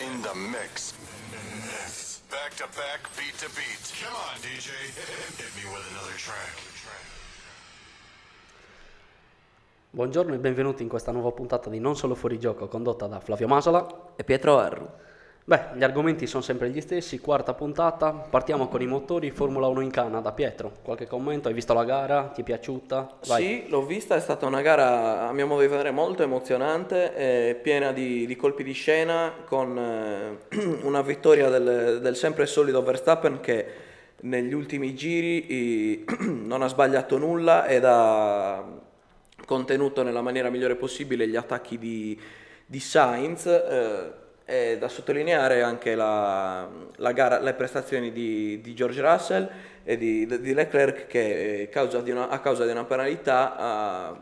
in 0.00 0.20
the 0.22 0.34
mix. 0.34 0.94
Back 2.28 2.54
to 2.56 2.66
back, 2.74 3.08
beat 3.16 3.36
to 3.38 3.48
beat. 3.54 3.78
Come 4.02 4.14
on, 4.14 4.40
DJ. 4.40 4.70
Hit 5.38 5.52
me 5.54 5.70
with 5.70 5.86
another 5.92 6.16
track. 6.16 6.70
Buongiorno 9.90 10.34
e 10.34 10.38
benvenuti 10.38 10.82
in 10.82 10.88
questa 10.88 11.12
nuova 11.12 11.30
puntata 11.32 11.68
di 11.68 11.78
Non 11.78 11.96
Solo 11.96 12.14
Fuori 12.14 12.38
Gioco 12.38 12.66
condotta 12.66 13.06
da 13.06 13.20
Flavio 13.20 13.46
Masola. 13.46 14.12
E 14.16 14.24
Pietro 14.24 14.58
Arru. 14.58 14.90
Beh, 15.44 15.70
gli 15.74 15.82
argomenti 15.82 16.28
sono 16.28 16.40
sempre 16.40 16.70
gli 16.70 16.80
stessi, 16.80 17.18
quarta 17.18 17.52
puntata, 17.52 18.12
partiamo 18.12 18.68
con 18.68 18.80
i 18.80 18.86
motori, 18.86 19.32
Formula 19.32 19.66
1 19.66 19.80
in 19.80 19.90
Canada. 19.90 20.30
Pietro, 20.30 20.70
qualche 20.84 21.08
commento? 21.08 21.48
Hai 21.48 21.54
visto 21.54 21.74
la 21.74 21.82
gara? 21.82 22.30
Ti 22.32 22.42
è 22.42 22.44
piaciuta? 22.44 23.16
Vai. 23.26 23.42
Sì, 23.42 23.68
l'ho 23.68 23.84
vista, 23.84 24.14
è 24.14 24.20
stata 24.20 24.46
una 24.46 24.60
gara 24.60 25.26
a 25.26 25.32
mio 25.32 25.48
modo 25.48 25.62
di 25.62 25.66
vedere 25.66 25.90
molto 25.90 26.22
emozionante, 26.22 27.16
eh, 27.16 27.54
piena 27.60 27.90
di, 27.90 28.24
di 28.24 28.36
colpi 28.36 28.62
di 28.62 28.70
scena, 28.70 29.32
con 29.44 29.76
eh, 29.76 30.38
una 30.82 31.02
vittoria 31.02 31.48
del, 31.48 31.98
del 32.00 32.14
sempre 32.14 32.46
solido 32.46 32.80
Verstappen 32.84 33.40
che 33.40 33.66
negli 34.20 34.52
ultimi 34.52 34.94
giri 34.94 35.52
i- 35.52 36.04
non 36.20 36.62
ha 36.62 36.68
sbagliato 36.68 37.18
nulla 37.18 37.66
ed 37.66 37.84
ha 37.84 38.64
contenuto 39.44 40.04
nella 40.04 40.22
maniera 40.22 40.50
migliore 40.50 40.76
possibile 40.76 41.26
gli 41.26 41.34
attacchi 41.34 41.78
di, 41.78 42.16
di 42.64 42.78
Sainz. 42.78 44.20
È 44.52 44.76
da 44.78 44.88
sottolineare 44.88 45.62
anche 45.62 45.94
la, 45.94 46.68
la 46.96 47.12
gara, 47.12 47.40
le 47.40 47.54
prestazioni 47.54 48.12
di, 48.12 48.60
di 48.60 48.74
George 48.74 49.00
Russell 49.00 49.48
e 49.82 49.96
di, 49.96 50.26
di 50.26 50.52
Leclerc 50.52 51.06
che 51.06 51.62
eh, 51.62 51.68
causa 51.70 52.00
di 52.02 52.10
una- 52.10 52.28
a 52.28 52.38
causa 52.40 52.66
di 52.66 52.70
una 52.70 52.84
penalità 52.84 53.56
ha- 53.56 54.20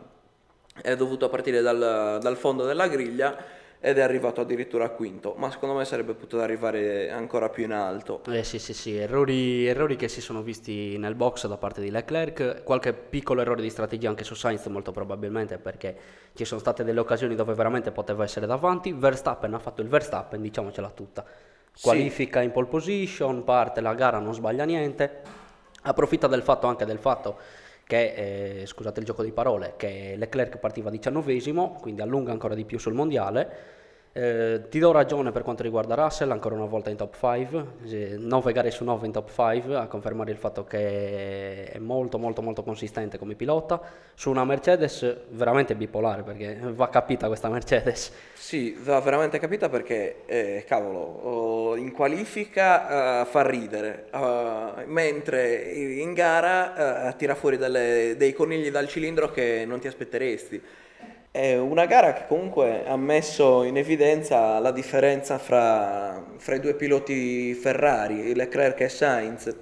è 0.82 0.94
dovuto 0.94 1.28
partire 1.28 1.60
dal, 1.62 2.18
dal 2.22 2.36
fondo 2.36 2.64
della 2.64 2.86
griglia 2.86 3.36
ed 3.82 3.96
è 3.96 4.02
arrivato 4.02 4.42
addirittura 4.42 4.84
a 4.84 4.88
quinto, 4.90 5.34
ma 5.38 5.50
secondo 5.50 5.74
me 5.74 5.86
sarebbe 5.86 6.12
potuto 6.12 6.42
arrivare 6.42 7.10
ancora 7.10 7.48
più 7.48 7.64
in 7.64 7.72
alto. 7.72 8.22
Eh 8.28 8.44
sì, 8.44 8.58
sì, 8.58 8.74
sì, 8.74 8.96
errori, 8.96 9.66
errori 9.66 9.96
che 9.96 10.08
si 10.08 10.20
sono 10.20 10.42
visti 10.42 10.98
nel 10.98 11.14
box 11.14 11.46
da 11.46 11.56
parte 11.56 11.80
di 11.80 11.90
Leclerc, 11.90 12.62
qualche 12.62 12.92
piccolo 12.92 13.40
errore 13.40 13.62
di 13.62 13.70
strategia 13.70 14.10
anche 14.10 14.22
su 14.22 14.34
Sainz 14.34 14.66
molto 14.66 14.92
probabilmente 14.92 15.56
perché 15.56 15.96
ci 16.34 16.44
sono 16.44 16.60
state 16.60 16.84
delle 16.84 17.00
occasioni 17.00 17.34
dove 17.34 17.54
veramente 17.54 17.90
poteva 17.90 18.22
essere 18.22 18.46
davanti, 18.46 18.92
Verstappen 18.92 19.54
ha 19.54 19.58
fatto 19.58 19.80
il 19.80 19.88
Verstappen, 19.88 20.42
diciamocela 20.42 20.90
tutta, 20.90 21.24
qualifica 21.80 22.42
in 22.42 22.50
pole 22.50 22.66
position, 22.66 23.44
parte 23.44 23.80
la 23.80 23.94
gara, 23.94 24.18
non 24.18 24.34
sbaglia 24.34 24.64
niente, 24.64 25.22
approfitta 25.82 26.26
del 26.26 26.42
fatto 26.42 26.66
anche 26.66 26.84
del 26.84 26.98
fatto 26.98 27.38
che, 27.90 28.60
eh, 28.60 28.66
scusate 28.66 29.00
il 29.00 29.06
gioco 29.06 29.24
di 29.24 29.32
parole, 29.32 29.74
che 29.76 30.14
Leclerc 30.16 30.58
partiva 30.58 30.90
diciannovesimo, 30.90 31.78
quindi 31.80 32.02
allunga 32.02 32.30
ancora 32.30 32.54
di 32.54 32.64
più 32.64 32.78
sul 32.78 32.94
mondiale. 32.94 33.78
Eh, 34.12 34.62
ti 34.68 34.80
do 34.80 34.90
ragione 34.90 35.30
per 35.30 35.42
quanto 35.42 35.62
riguarda 35.62 35.94
Russell, 35.94 36.32
ancora 36.32 36.56
una 36.56 36.64
volta 36.64 36.90
in 36.90 36.96
top 36.96 37.14
5, 37.16 38.18
9 38.18 38.52
gare 38.52 38.72
su 38.72 38.82
9 38.82 39.06
in 39.06 39.12
top 39.12 39.30
5, 39.32 39.76
a 39.76 39.86
confermare 39.86 40.32
il 40.32 40.36
fatto 40.36 40.64
che 40.64 41.66
è 41.66 41.78
molto 41.78 42.18
molto 42.18 42.42
molto 42.42 42.64
consistente 42.64 43.18
come 43.18 43.36
pilota. 43.36 43.80
Su 44.14 44.30
una 44.30 44.44
Mercedes 44.44 45.16
veramente 45.28 45.76
bipolare, 45.76 46.24
perché 46.24 46.58
va 46.60 46.88
capita 46.88 47.28
questa 47.28 47.48
Mercedes. 47.48 48.12
Sì, 48.34 48.76
va 48.82 48.98
veramente 49.00 49.38
capita 49.38 49.68
perché, 49.68 50.22
eh, 50.26 50.64
cavolo, 50.66 50.98
oh, 50.98 51.76
in 51.76 51.92
qualifica 51.92 53.20
eh, 53.22 53.24
fa 53.26 53.46
ridere, 53.46 54.06
eh, 54.12 54.86
mentre 54.86 55.54
in 55.54 56.14
gara 56.14 57.10
eh, 57.10 57.16
tira 57.16 57.36
fuori 57.36 57.56
delle- 57.58 58.16
dei 58.16 58.32
conigli 58.32 58.70
dal 58.70 58.88
cilindro 58.88 59.30
che 59.30 59.64
non 59.66 59.78
ti 59.78 59.86
aspetteresti. 59.86 60.60
È 61.32 61.56
una 61.56 61.86
gara 61.86 62.12
che 62.12 62.26
comunque 62.26 62.84
ha 62.84 62.96
messo 62.96 63.62
in 63.62 63.76
evidenza 63.76 64.58
la 64.58 64.72
differenza 64.72 65.38
fra, 65.38 66.20
fra 66.38 66.56
i 66.56 66.60
due 66.60 66.74
piloti 66.74 67.54
Ferrari, 67.54 68.34
Leclerc 68.34 68.80
e 68.80 68.88
Sainz, 68.88 69.54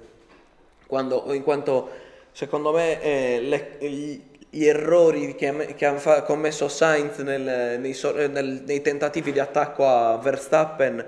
quando- 0.87 1.31
in 1.33 1.43
quanto 1.43 1.89
secondo 2.31 2.71
me 2.71 2.99
eh, 3.01 3.39
le- 3.41 3.77
gli, 3.87 4.19
gli 4.49 4.65
errori 4.65 5.35
che, 5.35 5.75
che 5.75 5.85
ha 5.85 6.23
commesso 6.23 6.67
Sainz 6.67 7.17
nel- 7.19 7.79
nei, 7.79 7.95
eh, 8.15 8.27
nel- 8.27 8.63
nei 8.65 8.81
tentativi 8.81 9.31
di 9.31 9.39
attacco 9.39 9.85
a 9.87 10.17
Verstappen, 10.17 11.05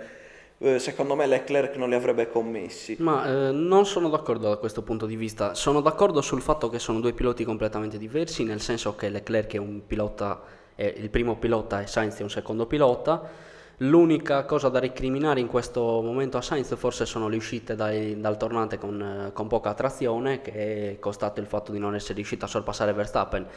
eh, 0.63 0.77
secondo 0.77 1.15
me 1.15 1.25
Leclerc 1.25 1.75
non 1.75 1.89
li 1.89 1.95
avrebbe 1.95 2.29
commessi. 2.29 2.95
Ma 2.99 3.25
eh, 3.25 3.51
non 3.51 3.85
sono 3.87 4.09
d'accordo 4.09 4.47
da 4.47 4.57
questo 4.57 4.83
punto 4.83 5.07
di 5.07 5.15
vista. 5.15 5.55
Sono 5.55 5.81
d'accordo 5.81 6.21
sul 6.21 6.41
fatto 6.41 6.69
che 6.69 6.77
sono 6.77 6.99
due 6.99 7.13
piloti 7.13 7.43
completamente 7.43 7.97
diversi, 7.97 8.43
nel 8.43 8.61
senso 8.61 8.95
che 8.95 9.09
Leclerc 9.09 9.53
è 9.53 9.57
un 9.57 9.81
pilota, 9.87 10.39
è 10.75 10.93
il 10.97 11.09
primo 11.09 11.37
pilota 11.37 11.81
e 11.81 11.87
Sainz 11.87 12.19
è 12.19 12.23
un 12.23 12.29
secondo 12.29 12.67
pilota. 12.67 13.49
L'unica 13.77 14.45
cosa 14.45 14.69
da 14.69 14.77
recriminare 14.77 15.39
in 15.39 15.47
questo 15.47 15.81
momento 15.81 16.37
a 16.37 16.41
Sainz 16.41 16.75
forse 16.75 17.07
sono 17.07 17.27
le 17.27 17.37
uscite 17.37 17.73
dai- 17.73 18.19
dal 18.19 18.37
tornante 18.37 18.77
con, 18.77 19.01
eh, 19.01 19.33
con 19.33 19.47
poca 19.47 19.73
trazione, 19.73 20.41
che 20.41 20.91
è 20.91 20.99
costato 20.99 21.39
il 21.39 21.47
fatto 21.47 21.71
di 21.71 21.79
non 21.79 21.95
essere 21.95 22.13
riuscito 22.13 22.45
a 22.45 22.47
sorpassare 22.47 22.93
Verstappen. 22.93 23.47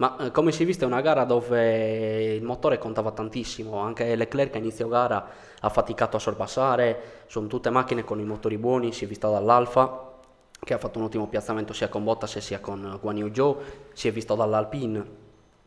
Ma 0.00 0.16
eh, 0.18 0.30
come 0.30 0.50
si 0.50 0.62
è 0.62 0.66
visto 0.66 0.84
è 0.84 0.86
una 0.86 1.02
gara 1.02 1.24
dove 1.24 2.34
il 2.34 2.42
motore 2.42 2.78
contava 2.78 3.10
tantissimo, 3.10 3.76
anche 3.76 4.16
Leclerc 4.16 4.54
a 4.54 4.58
inizio 4.58 4.88
gara 4.88 5.28
ha 5.60 5.68
faticato 5.68 6.16
a 6.16 6.20
sorpassare, 6.20 7.24
sono 7.26 7.48
tutte 7.48 7.68
macchine 7.68 8.02
con 8.02 8.18
i 8.18 8.24
motori 8.24 8.56
buoni, 8.56 8.92
si 8.92 9.04
è 9.04 9.06
vista 9.06 9.28
dall'Alfa 9.28 10.08
che 10.58 10.72
ha 10.72 10.78
fatto 10.78 10.98
un 10.98 11.04
ottimo 11.04 11.26
piazzamento 11.26 11.74
sia 11.74 11.88
con 11.88 12.04
Bottas 12.04 12.38
sia 12.38 12.60
con 12.60 12.98
Guan 12.98 13.18
Yu 13.18 13.30
Zhou, 13.32 13.56
si 13.92 14.08
è 14.08 14.12
visto 14.12 14.34
dall'Alpine, 14.34 15.04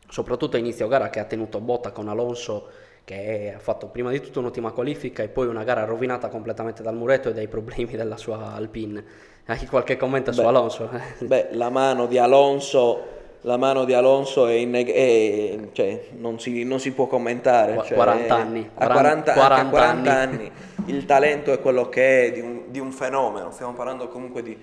soprattutto 0.10 0.56
a 0.56 0.60
inizio 0.60 0.88
gara 0.88 1.12
che 1.12 1.20
ha 1.20 1.26
tenuto 1.26 1.60
botta 1.60 1.92
con 1.92 2.08
Alonso 2.08 2.68
che 3.04 3.54
ha 3.56 3.60
fatto 3.60 3.88
prima 3.88 4.10
di 4.10 4.20
tutto 4.20 4.40
un'ottima 4.40 4.72
qualifica 4.72 5.22
e 5.22 5.28
poi 5.28 5.46
una 5.46 5.64
gara 5.64 5.86
rovinata 5.86 6.30
completamente 6.30 6.82
dal 6.82 6.96
muretto 6.96 7.30
e 7.30 7.34
dai 7.34 7.48
problemi 7.48 7.92
della 7.92 8.18
sua 8.18 8.54
Alpine. 8.54 9.04
Hai 9.46 9.68
qualche 9.68 9.96
commento 9.96 10.32
su 10.32 10.42
Beh, 10.42 10.48
Alonso? 10.48 10.90
Beh, 11.20 11.50
la 11.52 11.70
mano 11.70 12.08
di 12.08 12.18
Alonso, 12.18 13.22
la 13.46 13.58
mano 13.58 13.84
di 13.86 13.94
Alonso 13.94 14.48
è 14.48 14.54
inneg- 14.54 14.92
è- 14.92 15.58
cioè, 15.74 16.08
non, 16.18 16.40
si, 16.40 16.64
non 16.64 16.80
si 16.80 16.92
può 16.92 17.08
commentare. 17.08 17.76
Qu- 17.76 17.86
cioè, 17.86 17.96
40 17.96 18.36
anni, 18.36 18.70
A 18.76 18.86
40 18.88 19.34
40, 19.34 19.56
anche 19.56 19.68
a 19.68 19.70
40 19.70 20.12
anni. 20.18 20.36
anni. 20.36 20.52
Il 20.88 21.06
talento 21.06 21.52
è 21.52 21.60
quello 21.60 21.88
che 21.90 22.26
è 22.28 22.32
di 22.32 22.40
un, 22.40 22.64
di 22.68 22.80
un 22.80 22.92
fenomeno. 22.92 23.52
Stiamo 23.52 23.74
parlando 23.74 24.08
comunque 24.08 24.44
di, 24.44 24.58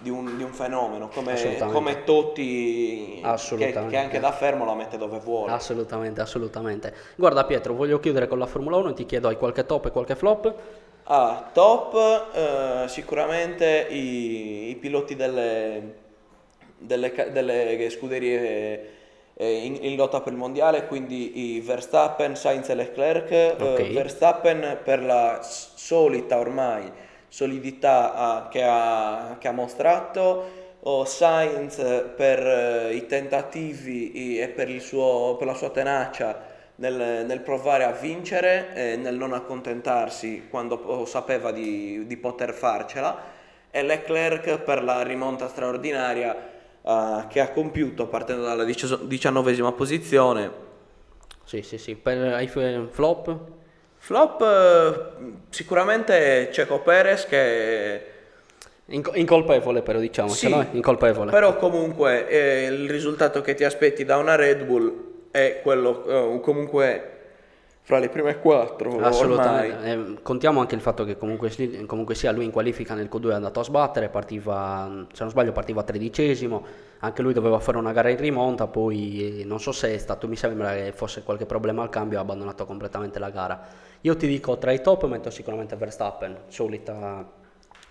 di 0.00 0.10
un, 0.10 0.36
di 0.36 0.42
un 0.42 0.52
fenomeno, 0.52 1.08
come, 1.08 1.34
come 1.72 2.04
Totti, 2.04 3.18
che, 3.20 3.26
Assolutamente. 3.26 3.88
che 3.88 3.96
anche 3.96 4.20
da 4.20 4.32
fermo 4.32 4.64
la 4.64 4.74
mette 4.74 4.96
dove 4.98 5.18
vuole. 5.18 5.52
Assolutamente, 5.52 6.20
assolutamente. 6.20 6.94
Guarda 7.16 7.44
Pietro, 7.44 7.74
voglio 7.74 8.00
chiudere 8.00 8.26
con 8.26 8.38
la 8.38 8.46
Formula 8.46 8.76
1 8.76 8.90
e 8.90 8.94
ti 8.94 9.06
chiedo 9.06 9.28
hai 9.28 9.36
qualche 9.36 9.64
top 9.66 9.86
e 9.86 9.90
qualche 9.90 10.14
flop? 10.14 10.54
Ah, 11.04 11.50
top 11.52 11.94
eh, 12.34 12.88
sicuramente 12.88 13.86
i, 13.90 14.70
i 14.70 14.76
piloti 14.76 15.14
delle, 15.14 15.94
delle, 16.78 17.12
delle 17.32 17.90
scuderie 17.90 18.90
eh, 19.34 19.64
in, 19.64 19.78
in 19.82 19.96
lotta 19.96 20.20
per 20.20 20.32
il 20.32 20.38
mondiale, 20.38 20.86
quindi 20.86 21.56
i 21.56 21.60
Verstappen, 21.60 22.36
Sainz 22.36 22.68
e 22.70 22.74
Leclerc. 22.74 23.30
Eh, 23.32 23.54
Ok. 23.58 23.92
Verstappen 23.92 24.78
per 24.82 25.02
la 25.02 25.40
solita 25.42 26.38
ormai 26.38 26.90
solidità 27.28 28.14
ah, 28.14 28.48
che, 28.48 28.62
ha, 28.64 29.36
che 29.38 29.48
ha 29.48 29.52
mostrato, 29.52 30.64
o 30.80 31.04
Sainz 31.04 31.76
per 32.16 32.38
eh, 32.46 32.94
i 32.94 33.06
tentativi 33.06 34.38
e 34.38 34.48
per, 34.48 34.68
il 34.70 34.80
suo- 34.80 35.34
per 35.36 35.46
la 35.48 35.54
sua 35.54 35.70
tenacia 35.70 36.54
nel, 36.76 37.24
nel 37.26 37.40
provare 37.40 37.84
a 37.84 37.92
vincere 37.92 38.68
e 38.74 38.96
nel 38.96 39.16
non 39.16 39.32
accontentarsi 39.32 40.46
quando 40.48 41.04
sapeva 41.06 41.50
di, 41.50 42.06
di 42.06 42.16
poter 42.16 42.52
farcela 42.52 43.34
e 43.70 43.82
Leclerc 43.82 44.58
per 44.58 44.82
la 44.84 45.02
rimonta 45.02 45.48
straordinaria 45.48 46.54
eh, 46.86 47.24
che 47.28 47.40
ha 47.40 47.50
compiuto 47.50 48.06
partendo 48.06 48.42
dalla 48.44 48.64
diciannovesima 48.64 49.72
posizione. 49.72 50.64
Sì, 51.44 51.62
sì, 51.62 51.78
sì. 51.78 51.94
Per, 51.94 52.44
f- 52.48 52.88
flop? 52.90 53.38
Flop 53.98 54.42
eh, 54.42 55.32
sicuramente 55.50 56.48
Checo 56.52 56.80
Perez 56.80 57.26
che 57.26 58.02
Inco- 58.86 59.14
incolpevole 59.14 59.82
però 59.82 59.98
diciamo, 59.98 60.28
Sì, 60.28 60.48
no? 60.48 60.64
Incolpevole. 60.72 61.30
però 61.32 61.56
comunque 61.56 62.28
eh, 62.28 62.66
il 62.66 62.88
risultato 62.88 63.40
che 63.40 63.54
ti 63.54 63.64
aspetti 63.64 64.04
da 64.04 64.16
una 64.16 64.36
Red 64.36 64.64
Bull 64.64 65.04
è 65.32 65.60
quello 65.62 66.34
eh, 66.36 66.40
comunque 66.40 67.10
fra 67.86 68.00
le 68.00 68.08
prime 68.08 68.40
quattro. 68.40 68.98
Assolutamente, 68.98 69.92
Eh, 69.92 70.20
contiamo 70.20 70.58
anche 70.58 70.74
il 70.74 70.80
fatto 70.80 71.04
che 71.04 71.16
comunque, 71.16 71.52
comunque 71.86 72.16
sia 72.16 72.32
lui 72.32 72.44
in 72.44 72.50
qualifica 72.50 72.94
nel 72.94 73.08
Q2 73.08 73.30
è 73.30 73.34
andato 73.34 73.60
a 73.60 73.62
sbattere, 73.62 74.08
partiva, 74.08 74.90
se 75.12 75.22
non 75.22 75.30
sbaglio 75.30 75.52
partiva 75.52 75.84
tredicesimo, 75.84 76.66
anche 76.98 77.22
lui 77.22 77.32
doveva 77.32 77.60
fare 77.60 77.78
una 77.78 77.92
gara 77.92 78.08
in 78.08 78.16
rimonta, 78.16 78.66
poi 78.66 79.42
eh, 79.42 79.44
non 79.44 79.60
so 79.60 79.70
se 79.70 79.94
è 79.94 79.98
stato, 79.98 80.26
mi 80.26 80.34
sembra 80.34 80.74
che 80.74 80.90
fosse 80.96 81.22
qualche 81.22 81.46
problema 81.46 81.82
al 81.82 81.88
cambio, 81.88 82.18
ha 82.18 82.22
abbandonato 82.22 82.66
completamente 82.66 83.20
la 83.20 83.30
gara. 83.30 83.64
Io 84.00 84.16
ti 84.16 84.26
dico 84.26 84.58
tra 84.58 84.72
i 84.72 84.82
top 84.82 85.06
metto 85.06 85.30
sicuramente 85.30 85.76
Verstappen, 85.76 86.36
solita, 86.48 87.24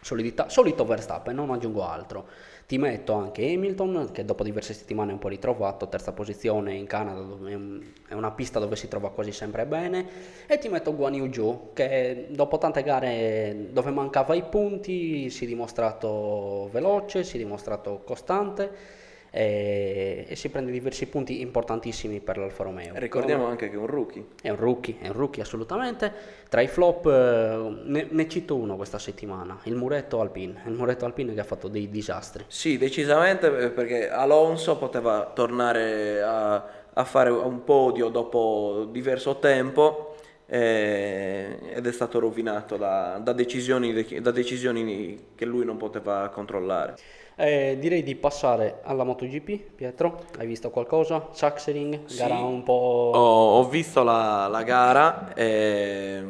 solidità, 0.01 0.50
solito 0.50 0.83
Verstappen, 0.83 1.33
non 1.33 1.51
aggiungo 1.51 1.88
altro. 1.88 2.27
Ti 2.67 2.79
metto 2.79 3.13
anche 3.13 3.45
Hamilton, 3.53 4.09
che 4.12 4.25
dopo 4.25 4.44
diverse 4.44 4.73
settimane 4.73 5.12
è 5.12 5.13
un 5.13 5.19
po' 5.19 5.27
ritrovato, 5.27 5.88
terza 5.88 6.13
posizione 6.13 6.73
in 6.73 6.88
Canada, 6.88 7.21
dove 7.21 7.51
è, 7.51 7.53
un- 7.53 7.83
è 8.07 8.13
una 8.15 8.31
pista 8.31 8.57
dove 8.57 8.75
si 8.75 8.88
trova 8.88 9.12
quasi 9.12 9.31
sempre 9.31 9.67
bene, 9.67 10.07
e 10.47 10.57
ti 10.57 10.67
metto 10.67 10.95
Guan 10.95 11.13
Yu 11.13 11.31
Zhou, 11.31 11.69
che 11.73 12.25
dopo 12.31 12.57
tante 12.57 12.81
gare 12.81 13.67
dove 13.71 13.91
mancava 13.91 14.33
i 14.33 14.41
punti 14.44 15.29
si 15.29 15.44
è 15.44 15.47
dimostrato 15.47 16.67
veloce, 16.71 17.23
si 17.23 17.35
è 17.35 17.39
dimostrato 17.39 18.01
costante 18.03 19.03
e, 19.35 20.25
e 20.29 20.35
si 20.37 20.47
prende 20.47 20.71
diversi 20.71 21.07
punti 21.07 21.41
importantissimi 21.41 22.21
per 22.21 22.37
l'Alfa 22.37 22.63
Romeo. 22.63 22.93
Ricordiamo 22.95 23.45
anche 23.47 23.69
che 23.69 23.75
è 23.75 23.77
un 23.77 23.87
rookie. 23.87 24.27
È 24.41 24.49
un 24.49 24.55
rookie, 24.55 24.95
è 25.01 25.07
un 25.09 25.13
rookie 25.13 25.41
assolutamente. 25.41 26.09
Tra 26.47 26.61
i 26.61 26.67
flop 26.67 27.05
eh, 27.07 27.81
ne, 27.83 28.07
ne 28.09 28.29
cito 28.29 28.55
uno 28.55 28.77
questa 28.77 28.97
settimana, 28.97 29.59
il 29.63 29.75
muretto 29.75 30.21
Alpine. 30.21 30.61
Il 30.67 30.71
muretto 30.71 31.03
Alpine 31.03 31.33
che 31.33 31.41
ha 31.41 31.43
fatto 31.43 31.67
dei 31.67 31.89
disastri. 31.89 32.45
Sì, 32.47 32.77
decisamente 32.77 33.47
eh, 33.57 33.69
perché 33.71 34.09
Alonso 34.09 34.77
poteva 34.77 35.29
tornare 35.35 36.21
a, 36.21 36.65
a 36.93 37.03
fare 37.03 37.29
un 37.29 37.65
podio 37.65 38.07
dopo 38.07 38.88
diverso 38.89 39.39
tempo 39.39 40.15
eh, 40.45 41.59
ed 41.73 41.85
è 41.85 41.91
stato 41.91 42.19
rovinato 42.19 42.77
da, 42.77 43.19
da 43.21 43.33
decisioni, 43.33 44.21
da 44.21 44.31
decisioni 44.31 45.31
che 45.35 45.43
lui 45.43 45.65
non 45.65 45.75
poteva 45.75 46.29
controllare. 46.29 46.95
Eh, 47.37 47.75
direi 47.79 48.01
di 48.01 48.15
passare 48.15 48.79
alla 48.83 49.03
MotoGP, 49.03 49.59
Pietro. 49.75 50.23
Hai 50.37 50.47
visto 50.47 50.69
qualcosa? 50.69 51.27
Sachsenring, 51.31 52.05
Sì. 52.05 52.17
gara 52.17 52.37
un 52.39 52.63
po'... 52.63 53.11
Ho, 53.13 53.57
ho 53.59 53.67
visto 53.67 54.03
la, 54.03 54.47
la 54.47 54.63
gara 54.63 55.33
e 55.33 56.23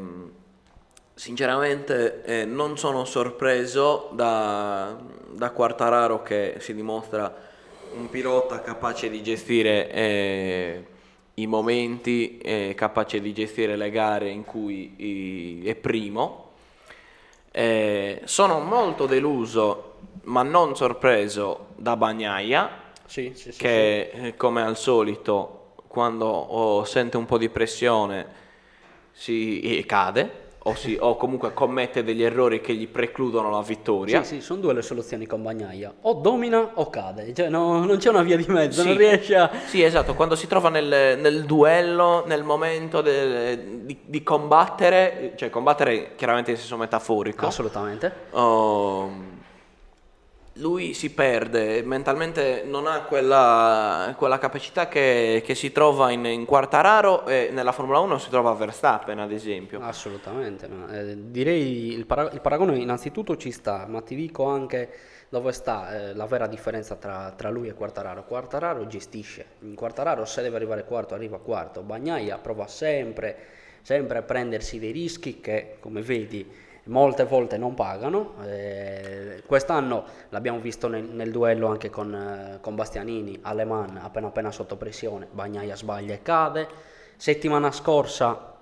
sinceramente 1.13 2.24
eh, 2.24 2.46
non 2.46 2.78
sono 2.80 3.06
sorpreso 3.06 4.10
da, 4.13 4.98
da 5.30 5.52
Quartararo 5.52 6.24
che 6.24 6.56
si 6.57 6.74
dimostra 6.74 7.34
un 7.98 8.10
pilota 8.10 8.62
capace 8.62 9.08
di 9.10 9.22
gestire 9.22 9.92
eh, 9.92 10.86
i 11.36 11.46
momenti, 11.46 12.40
eh, 12.40 12.74
capace 12.75 13.22
di 13.22 13.31
gestire 13.31 13.75
le 13.75 13.92
gare 13.92 14.30
in 14.30 14.44
cui 14.44 14.94
i- 14.98 15.68
è 15.68 15.75
primo. 15.75 16.44
Eh, 17.51 18.22
sono 18.25 18.60
molto 18.60 19.06
deluso, 19.06 19.94
ma 20.25 20.44
non 20.44 20.75
sorpreso 20.75 21.68
da 21.75 21.95
Bagnaia 21.98 22.69
Sì, 23.06 23.31
sì, 23.36 23.51
sì, 23.51 23.57
che 23.60 24.10
eh, 24.13 24.36
come 24.36 24.62
al 24.62 24.77
solito 24.77 25.74
quando 25.88 26.25
oh, 26.27 26.83
sente 26.83 27.18
un 27.18 27.25
po' 27.25 27.38
di 27.38 27.50
pressione 27.50 28.44
si 29.12 29.83
cade 29.88 30.44
o, 30.68 30.74
si- 30.75 30.98
o 31.00 31.16
comunque 31.16 31.54
commette 31.54 32.04
degli 32.04 32.24
errori 32.24 32.60
che 32.60 32.74
gli 32.74 32.88
precludono 32.88 33.51
la 33.51 33.62
vittoria. 33.62 34.24
Sì, 34.24 34.36
sì, 34.38 34.42
sono 34.42 34.62
due 34.62 34.74
le 34.74 34.81
soluzioni 34.81 35.27
con 35.27 35.44
Bagnaia. 35.44 35.94
O 36.01 36.13
domina 36.16 36.72
o 36.74 36.89
cade. 36.89 37.31
Cioè, 37.36 37.50
no- 37.50 37.86
non 37.86 37.98
c'è 37.98 38.10
una 38.10 38.24
via 38.24 38.36
di 38.36 38.45
mezzo, 38.48 38.81
Sì. 38.81 38.88
non 38.88 38.98
riesce 38.98 39.36
a... 39.36 39.51
Sì, 39.68 39.83
esatto, 39.83 40.16
quando 40.16 40.36
si 40.36 40.48
trova 40.48 40.69
nel, 40.69 41.19
nel 41.19 41.45
duello, 41.45 42.24
nel 42.25 42.44
momento 42.44 43.01
del- 43.01 43.83
di, 43.83 43.95
di 44.06 44.24
combattere, 44.24 45.33
cioè 45.36 45.51
combattere 45.51 46.16
chiaramente 46.16 46.50
in 46.51 46.57
senso 46.57 46.77
metaforico, 46.77 47.45
Assolutamente. 47.45 48.12
oh, 48.31 49.12
lui 50.57 50.94
si 50.94 51.12
perde, 51.12 51.81
mentalmente 51.84 52.63
non 52.66 52.88
ha 52.88 53.02
quella, 53.02 54.13
quella 54.18 54.38
capacità 54.38 54.88
che, 54.88 55.42
che 55.44 55.54
si 55.54 55.72
trova 55.72 56.12
in, 56.12 56.24
in 56.25 56.46
Quartararo 56.46 57.25
e 57.25 57.50
nella 57.52 57.74
Formula 57.74 58.00
1 58.00 58.18
si 58.19 58.30
trova 58.30 58.52
a 58.52 58.54
Verstappen 58.54 59.19
ad 59.19 59.31
esempio. 59.31 59.81
Assolutamente, 59.81 60.68
no. 60.68 60.88
Eh, 60.88 61.30
direi 61.30 61.92
il, 61.92 62.06
para- 62.06 62.30
il 62.31 62.40
paragone 62.40 62.78
innanzitutto 62.78 63.36
ci 63.36 63.52
sta, 63.52 63.86
ma 63.88 64.02
ti 64.02 64.16
dico 64.16 64.46
anche 64.46 64.90
dove 65.28 65.52
sta 65.52 65.94
eh, 65.94 66.13
la 66.13 66.25
vera 66.25 66.48
differenza 66.48 66.96
tra, 66.96 67.34
tra 67.36 67.50
lui 67.50 67.68
e 67.68 67.74
Quartararo. 67.74 68.24
Quartararo 68.24 68.88
gestisce, 68.88 69.46
in 69.62 69.75
Quartararo 69.75 70.24
se 70.24 70.42
deve 70.42 70.56
arrivare 70.56 70.86
quarto 70.86 71.16
arriva 71.16 71.40
quarto, 71.40 71.81
Bagnaia 71.81 72.38
prova 72.38 72.68
sempre, 72.68 73.36
sempre 73.81 74.19
a 74.19 74.22
prendersi 74.22 74.80
dei 74.80 74.92
rischi 74.92 75.42
che 75.42 75.75
come 75.81 76.01
vedi 76.01 76.50
molte 76.86 77.24
volte 77.26 77.58
non 77.58 77.74
pagano. 77.74 78.36
Eh, 78.46 79.44
quest'anno 79.46 80.04
l'abbiamo 80.30 80.60
visto 80.60 80.88
nel, 80.88 81.04
nel 81.04 81.32
duello 81.32 81.68
anche 81.68 81.90
con, 81.90 82.14
eh, 82.14 82.58
con 82.62 82.76
Bastianini, 82.76 83.40
Aleman 83.42 84.00
appena 84.02 84.28
appena 84.28 84.52
sotto 84.52 84.76
pressione, 84.76 85.28
Bagnaia 85.32 85.76
sbaglia 85.76 86.14
e 86.14 86.22
cade. 86.22 86.68
Settimana 87.18 87.72
scorsa 87.72 88.54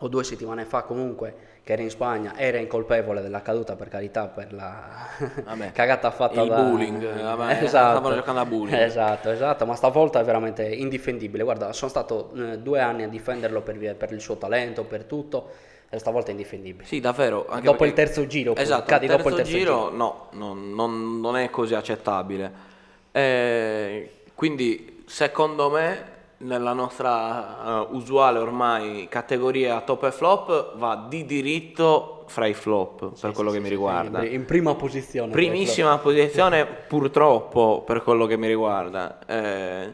o 0.00 0.08
due 0.08 0.24
settimane 0.24 0.64
fa 0.64 0.82
comunque 0.82 1.54
che 1.62 1.72
era 1.72 1.82
in 1.82 1.90
Spagna 1.90 2.36
era 2.36 2.58
incolpevole 2.58 3.22
della 3.22 3.40
caduta 3.40 3.76
per 3.76 3.88
carità 3.88 4.26
per 4.26 4.52
la 4.52 5.08
Vabbè, 5.42 5.72
cagata 5.74 6.10
fatta 6.10 6.42
il 6.42 6.48
da 6.48 6.62
bullying, 6.62 7.00
vabbè, 7.22 7.62
esatto, 7.62 7.66
stavano 7.66 8.14
giocando 8.14 8.40
a 8.40 8.44
bullying. 8.44 8.78
esatto 8.78 9.30
esatto 9.30 9.64
ma 9.64 9.74
stavolta 9.74 10.20
è 10.20 10.24
veramente 10.24 10.64
indifendibile 10.64 11.42
guarda 11.42 11.72
sono 11.72 11.90
stato 11.90 12.30
eh, 12.36 12.58
due 12.58 12.80
anni 12.80 13.04
a 13.04 13.08
difenderlo 13.08 13.62
per, 13.62 13.96
per 13.96 14.12
il 14.12 14.20
suo 14.20 14.36
talento 14.36 14.84
per 14.84 15.04
tutto 15.04 15.50
e 15.88 15.98
stavolta 15.98 16.28
è 16.28 16.30
indifendibile 16.32 16.84
Sì, 16.86 17.00
davvero. 17.00 17.46
anche 17.48 17.64
Dopo 17.66 17.78
perché- 17.78 18.00
il 18.00 18.06
terzo 18.06 18.26
giro, 18.26 18.54
Esatto, 18.56 18.84
cadi 18.86 19.04
il 19.06 19.10
dopo 19.10 19.22
terzo 19.24 19.38
il 19.38 19.44
terzo 19.44 19.58
giro, 19.58 19.90
no, 19.90 20.26
non, 20.32 20.74
non- 20.74 21.20
non 21.20 21.36
è 21.36 21.48
così 21.50 21.74
accettabile. 21.74 22.52
Eh, 23.12 24.10
quindi, 24.34 25.02
secondo 25.06 25.70
me, 25.70 26.14
nella 26.38 26.72
nostra 26.74 27.86
eh, 27.88 27.94
usuale 27.94 28.38
ormai 28.38 29.06
categoria 29.08 29.80
top 29.80 30.04
e 30.04 30.12
flop, 30.12 30.76
va 30.76 31.06
di 31.08 31.24
diritto 31.24 32.24
fra 32.26 32.46
i 32.46 32.52
flop, 32.54 33.18
per 33.18 33.32
quello 33.32 33.50
che 33.52 33.60
mi 33.60 33.68
riguarda. 33.70 34.22
in 34.26 34.44
prima 34.44 34.74
posizione 34.74 35.30
Primissima 35.32 35.96
posizione, 35.98 36.66
purtroppo, 36.66 37.82
per 37.86 38.02
quello 38.02 38.26
che 38.26 38.36
mi 38.36 38.48
riguarda. 38.48 39.18
Eh, 39.26 39.92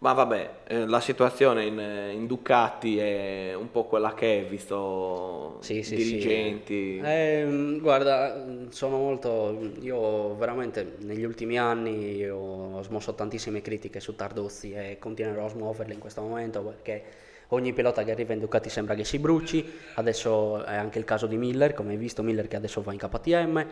ma 0.00 0.12
vabbè, 0.12 0.50
eh, 0.68 0.86
la 0.86 1.00
situazione 1.00 1.64
in, 1.66 1.78
in 2.14 2.26
Ducati 2.26 2.98
è 2.98 3.54
un 3.54 3.70
po' 3.70 3.84
quella 3.84 4.14
che 4.14 4.40
è, 4.40 4.46
visto 4.46 5.58
Sì, 5.60 5.82
sì, 5.82 5.94
dirigenti. 5.94 6.98
sì. 7.00 7.00
Ehm, 7.04 7.80
guarda, 7.80 8.44
sono 8.70 8.96
molto. 8.98 9.72
Io 9.80 10.36
veramente 10.36 10.94
negli 11.00 11.24
ultimi 11.24 11.58
anni 11.58 12.28
ho, 12.28 12.76
ho 12.76 12.82
smosso 12.82 13.14
tantissime 13.14 13.60
critiche 13.60 14.00
su 14.00 14.14
Tardozzi 14.14 14.72
e 14.72 14.96
continuerò 15.00 15.46
a 15.46 15.48
smuoverle 15.48 15.94
in 15.94 15.98
questo 16.00 16.22
momento 16.22 16.62
perché 16.62 17.02
ogni 17.48 17.72
pilota 17.72 18.04
che 18.04 18.10
arriva 18.12 18.32
in 18.34 18.40
Ducati 18.40 18.68
sembra 18.70 18.94
che 18.94 19.04
si 19.04 19.18
bruci. 19.18 19.64
Adesso 19.94 20.64
è 20.64 20.74
anche 20.76 20.98
il 20.98 21.04
caso 21.04 21.26
di 21.26 21.36
Miller, 21.36 21.74
come 21.74 21.92
hai 21.92 21.96
visto, 21.96 22.22
Miller 22.22 22.46
che 22.48 22.56
adesso 22.56 22.82
va 22.82 22.92
in 22.92 22.98
KTM. 22.98 23.66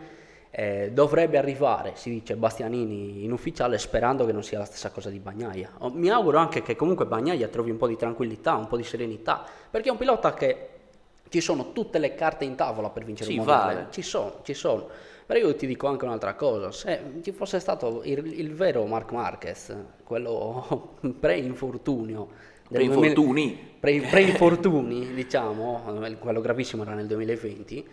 Eh, 0.49 0.91
dovrebbe 0.93 1.37
arrivare, 1.37 1.91
si 1.95 2.09
dice 2.09 2.35
Bastianini 2.35 3.23
in 3.23 3.31
ufficiale, 3.31 3.77
sperando 3.77 4.25
che 4.25 4.31
non 4.31 4.43
sia 4.43 4.57
la 4.57 4.65
stessa 4.65 4.89
cosa 4.89 5.09
di 5.09 5.19
Bagnaia. 5.19 5.71
Oh, 5.79 5.91
mi 5.91 6.09
auguro 6.09 6.37
anche 6.37 6.61
che 6.61 6.75
comunque 6.75 7.05
Bagnaia 7.05 7.47
trovi 7.49 7.69
un 7.69 7.77
po' 7.77 7.87
di 7.87 7.95
tranquillità, 7.97 8.55
un 8.55 8.67
po' 8.67 8.77
di 8.77 8.83
serenità, 8.83 9.43
perché 9.69 9.89
è 9.89 9.91
un 9.91 9.97
pilota 9.97 10.33
che 10.33 10.69
ci 11.29 11.41
sono 11.41 11.73
tutte 11.73 11.99
le 11.99 12.15
carte 12.15 12.45
in 12.45 12.55
tavola 12.55 12.89
per 12.89 13.03
vincere 13.03 13.29
Sì, 13.29 13.37
un 13.37 13.45
mondiale. 13.45 13.73
vale. 13.73 13.87
Ci 13.91 14.01
sono, 14.01 14.39
ci 14.43 14.53
sono. 14.53 14.87
Però 15.25 15.37
io 15.37 15.53
ti 15.55 15.67
dico 15.67 15.87
anche 15.87 16.05
un'altra 16.05 16.35
cosa, 16.35 16.71
se 16.71 17.01
ci 17.21 17.33
fosse 17.33 17.59
stato 17.59 18.01
il, 18.05 18.39
il 18.39 18.53
vero 18.53 18.85
Mark 18.85 19.11
Marquez, 19.11 19.75
quello 20.05 20.95
pre-infortunio, 21.19 22.27
Pre-infortuni. 22.69 23.45
2000 23.45 23.57
pre- 23.79 24.01
pre-infortuni, 24.09 25.13
diciamo, 25.13 25.83
quello 26.19 26.41
gravissimo 26.41 26.83
era 26.83 26.93
nel 26.93 27.07
2020, 27.07 27.87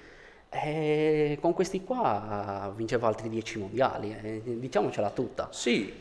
e 0.63 1.39
con 1.41 1.53
questi 1.53 1.83
qua 1.83 2.73
vinceva 2.77 3.09
altri 3.09 3.29
10 3.29 3.59
mondiali, 3.59 4.17
eh, 4.23 4.41
diciamocela 4.45 5.11
tutta. 5.11 5.49
Sì, 5.51 5.93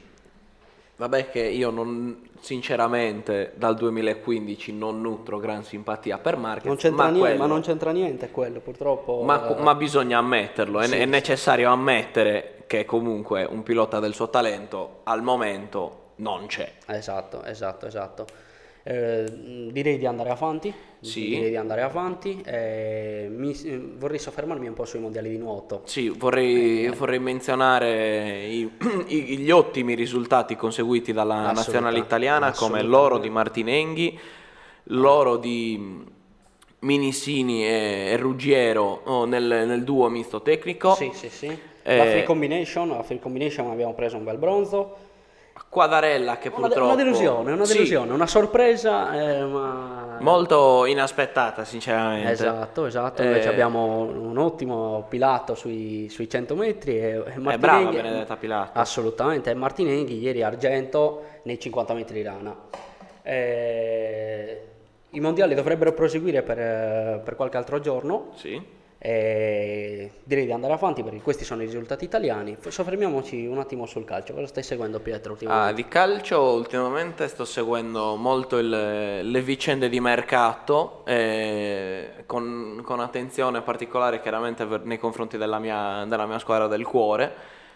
vabbè 0.96 1.32
che 1.32 1.40
io 1.42 1.72
non, 1.72 2.30
sinceramente 2.40 3.54
dal 3.56 3.76
2015 3.76 4.74
non 4.74 5.02
nutro 5.02 5.40
gran 5.40 5.64
simpatia 5.64 6.20
per 6.20 6.38
Marquez, 6.38 6.84
ma, 6.92 7.06
niente, 7.06 7.20
quello- 7.20 7.38
ma 7.40 7.46
non 7.48 7.62
c'entra 7.62 7.92
niente 7.92 8.30
quello, 8.30 8.60
purtroppo. 8.60 9.24
ma- 9.24 9.58
eh, 9.58 9.62
ma 9.62 9.74
bisogna 9.74 10.20
ammetterlo, 10.20 10.80
è, 10.80 10.86
Sì, 10.88 10.96
è 10.96 11.00
sì. 11.04 11.06
necessario 11.06 11.72
ammettere 11.72 12.64
che 12.68 12.86
comunque 12.86 13.44
un 13.44 13.64
pilota 13.64 14.00
del 14.00 14.14
suo 14.14 14.30
talento 14.30 15.00
al 15.04 15.24
momento 15.24 16.12
non 16.18 16.46
c'è. 16.46 16.72
Esatto, 16.88 17.44
esatto, 17.44 17.88
esatto. 17.88 18.26
Eh, 18.86 19.70
direi 19.72 19.98
di 19.98 20.06
andare 20.06 20.30
avanti. 20.30 20.74
Sì. 21.00 21.30
Direi 21.30 21.50
di 21.50 21.56
andare 21.56 21.82
avanti. 21.82 22.42
eh, 22.46 23.28
mi- 23.30 23.58
eh, 23.64 23.78
vorrei 23.98 24.20
soffermarmi 24.20 24.68
un 24.68 24.74
po' 24.74 24.86
sui 24.86 25.00
mondiali 25.00 25.30
di 25.30 25.38
nuoto. 25.38 25.82
Sì, 25.86 26.10
vorrei, 26.10 26.88
vorrei 26.90 27.20
menzionare 27.20 28.46
i- 28.46 28.70
i- 29.08 29.38
gli 29.38 29.52
ottimi 29.52 29.96
risultati 29.96 30.56
conseguiti 30.56 31.14
dalla 31.14 31.52
nazionale 31.52 32.00
italiana 32.00 32.52
come 32.52 32.82
l'oro 32.84 33.20
di 33.20 33.30
Martinenghi, 33.30 34.20
l'oro 34.86 35.38
di 35.38 36.04
Minisini 36.80 37.66
e, 37.66 38.10
e 38.12 38.18
Ruggiero 38.18 39.02
oh, 39.06 39.26
nel, 39.26 39.44
nel 39.66 39.84
duo 39.84 40.10
misto 40.10 40.42
tecnico. 40.42 40.94
Sì, 40.94 41.12
sì, 41.14 41.30
sì. 41.30 41.58
Eh, 41.84 41.98
La 41.98 42.06
free 42.06 42.24
combination, 42.24 42.90
la 42.90 43.04
free 43.04 43.20
combination 43.20 43.70
abbiamo 43.72 43.94
preso 43.94 44.18
un 44.18 44.24
bel 44.26 44.38
bronzo. 44.38 45.12
Quadarella 45.70 46.38
che 46.38 46.52
purtroppo... 46.52 46.84
una 46.86 46.96
delusione, 46.96 47.52
una 47.52 47.66
Sì, 47.66 47.74
delusione, 47.74 48.12
una 48.12 48.28
sorpresa, 48.28 49.12
eh, 49.14 49.44
ma... 49.44 50.18
molto 50.20 50.86
inaspettata 50.86 51.64
sinceramente. 51.66 52.30
Esatto, 52.32 52.86
esatto. 52.86 53.24
Invece 53.24 53.50
Eh, 53.50 53.52
abbiamo 53.52 54.02
un 54.02 54.38
ottimo 54.38 55.06
Pilato 55.10 55.56
sui, 55.56 56.10
sui 56.10 56.30
100 56.30 56.56
metri. 56.56 56.98
E, 56.98 57.02
e 57.02 57.24
È 57.24 57.38
Martinenghi- 57.38 57.58
brava 57.60 57.90
Benedetta 57.92 58.36
Pilato. 58.36 58.78
Assolutamente. 58.80 59.50
E 59.50 59.54
Martinenghi 59.56 60.20
ieri 60.20 60.44
argento 60.44 61.24
nei 61.44 61.60
50 61.60 61.94
metri 61.96 62.16
di 62.16 62.24
rana. 62.24 62.56
Eh, 63.24 64.62
I 65.12 65.20
mondiali 65.20 65.56
dovrebbero 65.56 65.94
proseguire 65.94 66.42
per, 66.44 66.60
eh, 66.60 67.22
per 67.24 67.36
qualche 67.36 67.58
altro 67.58 67.80
giorno. 67.80 68.30
Sì. 68.36 68.62
E 69.06 70.12
direi 70.24 70.46
di 70.46 70.54
andare 70.54 70.72
avanti 70.72 71.04
perché 71.04 71.20
questi 71.20 71.44
sono 71.44 71.62
i 71.62 71.66
risultati 71.66 72.06
italiani. 72.06 72.56
Soffermiamoci 72.66 73.46
un 73.46 73.58
attimo 73.60 73.86
sul 73.86 74.06
calcio. 74.06 74.34
Cosa 74.34 74.48
stai 74.48 74.64
seguendo, 74.64 75.02
Pietro? 75.02 75.36
Ah, 75.48 75.74
di 75.74 75.86
calcio 75.90 76.40
ultimamente 76.54 77.28
sto 77.28 77.44
seguendo 77.44 78.16
molto 78.16 78.58
il- 78.60 79.30
le 79.30 79.42
vicende 79.42 79.90
di 79.90 80.00
mercato, 80.00 81.02
eh, 81.06 82.24
con, 82.26 82.82
con 82.82 83.02
attenzione 83.02 83.62
particolare 83.62 84.22
chiaramente 84.22 84.66
per- 84.66 84.86
nei 84.86 84.98
confronti 85.00 85.36
della 85.38 85.60
mia, 85.60 86.06
della 86.08 86.26
mia 86.26 86.40
squadra 86.40 86.68
del 86.68 86.86
cuore, 86.86 87.34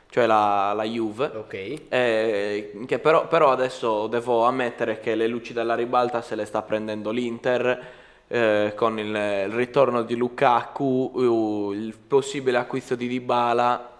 cioè 0.09 0.27
la, 0.27 0.71
la 0.73 0.83
Juve. 0.85 1.25
Ok. 1.35 1.81
Eh, 1.89 2.71
che 2.85 2.99
però, 2.99 3.27
però 3.27 3.51
adesso 3.51 4.07
devo 4.07 4.45
ammettere 4.45 5.01
che 5.01 5.13
le 5.13 5.27
luci 5.27 5.51
della 5.51 5.75
ribalta 5.75 6.21
se 6.21 6.35
le 6.35 6.45
sta 6.45 6.61
prendendo 6.61 7.11
l'Inter 7.11 7.96
eh, 8.27 8.73
con 8.75 8.99
il, 8.99 9.07
il 9.07 9.49
ritorno 9.53 10.03
di 10.03 10.15
Lukaku, 10.15 11.71
il 11.73 11.95
possibile 11.97 12.57
acquisto 12.57 12.95
di 12.95 13.07
Dybala 13.07 13.95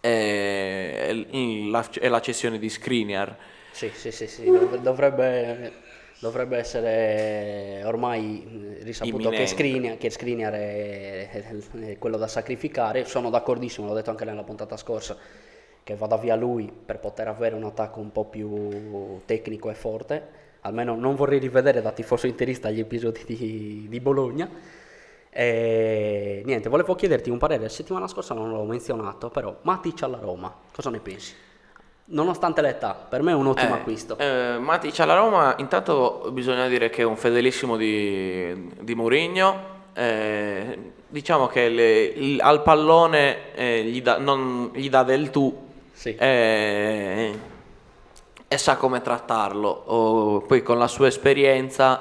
e, 0.00 1.26
e 1.30 1.68
la, 1.70 1.88
e 2.00 2.08
la 2.08 2.20
cessione 2.20 2.58
di 2.58 2.68
Skriniar. 2.68 3.36
Sì, 3.70 3.90
sì, 3.94 4.10
sì, 4.12 4.26
sì, 4.26 4.44
dov- 4.44 4.76
dovrebbe, 4.78 5.72
dovrebbe 6.18 6.58
essere 6.58 7.82
ormai 7.84 8.76
eh, 8.80 8.84
risaputo 8.84 9.30
che. 9.30 9.46
Skriniar, 9.46 9.96
che 9.96 10.10
Skriniar 10.10 10.52
è- 10.52 11.30
è 11.30 11.98
quello 11.98 12.16
da 12.18 12.28
sacrificare. 12.28 13.04
Sono 13.06 13.30
d'accordissimo, 13.30 13.86
l'ho 13.88 13.94
detto 13.94 14.10
anche 14.10 14.24
nella 14.24 14.42
puntata 14.42 14.76
scorsa, 14.76 15.16
che 15.82 15.94
vada 15.96 16.16
via 16.18 16.36
lui 16.36 16.70
per 16.70 16.98
poter 16.98 17.28
avere 17.28 17.54
un 17.54 17.64
attacco 17.64 18.00
un 18.00 18.12
po' 18.12 18.24
più 18.26 19.20
tecnico 19.24 19.70
e 19.70 19.74
forte. 19.74 20.40
Almeno 20.62 20.94
non 20.96 21.14
vorrei 21.16 21.38
rivedere 21.40 21.82
da 21.82 21.90
tifoso 21.92 22.26
interista 22.26 22.70
gli 22.70 22.80
episodi 22.80 23.22
di, 23.26 23.86
di 23.88 24.00
Bologna. 24.00 24.48
E 25.34 26.42
niente, 26.44 26.68
volevo 26.68 26.94
chiederti 26.94 27.30
un 27.30 27.38
parere. 27.38 27.62
La 27.62 27.68
settimana 27.68 28.06
scorsa 28.06 28.34
non 28.34 28.50
l'ho 28.50 28.64
menzionato, 28.64 29.28
però 29.30 29.56
Matic 29.62 30.02
alla 30.02 30.18
Roma, 30.20 30.54
cosa 30.72 30.90
ne 30.90 31.00
pensi? 31.00 31.34
Nonostante 32.04 32.60
l'età, 32.60 32.92
per 33.08 33.22
me 33.22 33.32
è 33.32 33.34
un 33.34 33.46
ottimo 33.46 33.74
Eh, 33.74 33.78
acquisto. 33.78 34.18
eh, 34.18 34.58
Matic 34.58 35.00
alla 35.00 35.16
Roma, 35.16 35.54
intanto 35.58 36.28
bisogna 36.32 36.68
dire 36.68 36.90
che 36.90 37.02
è 37.02 37.04
un 37.04 37.16
fedelissimo 37.16 37.76
di, 37.76 38.70
di 38.80 38.94
Mourinho. 38.94 39.70
eh, 39.94 40.78
diciamo 41.08 41.48
che 41.48 41.68
le- 41.68 42.02
il- 42.04 42.40
al 42.40 42.62
pallone 42.62 43.52
eh, 43.54 43.82
gli, 43.84 44.00
dà, 44.00 44.16
non, 44.16 44.70
gli 44.74 44.88
dà 44.88 45.02
del 45.02 45.28
tu 45.28 45.54
Sì. 45.92 46.14
eh, 46.14 47.38
e 48.52 48.58
sa 48.58 48.76
come 48.76 49.00
trattarlo. 49.00 49.68
Oh, 49.86 50.40
poi 50.42 50.62
con 50.62 50.78
la 50.78 50.86
sua 50.88 51.06
esperienza, 51.06 52.00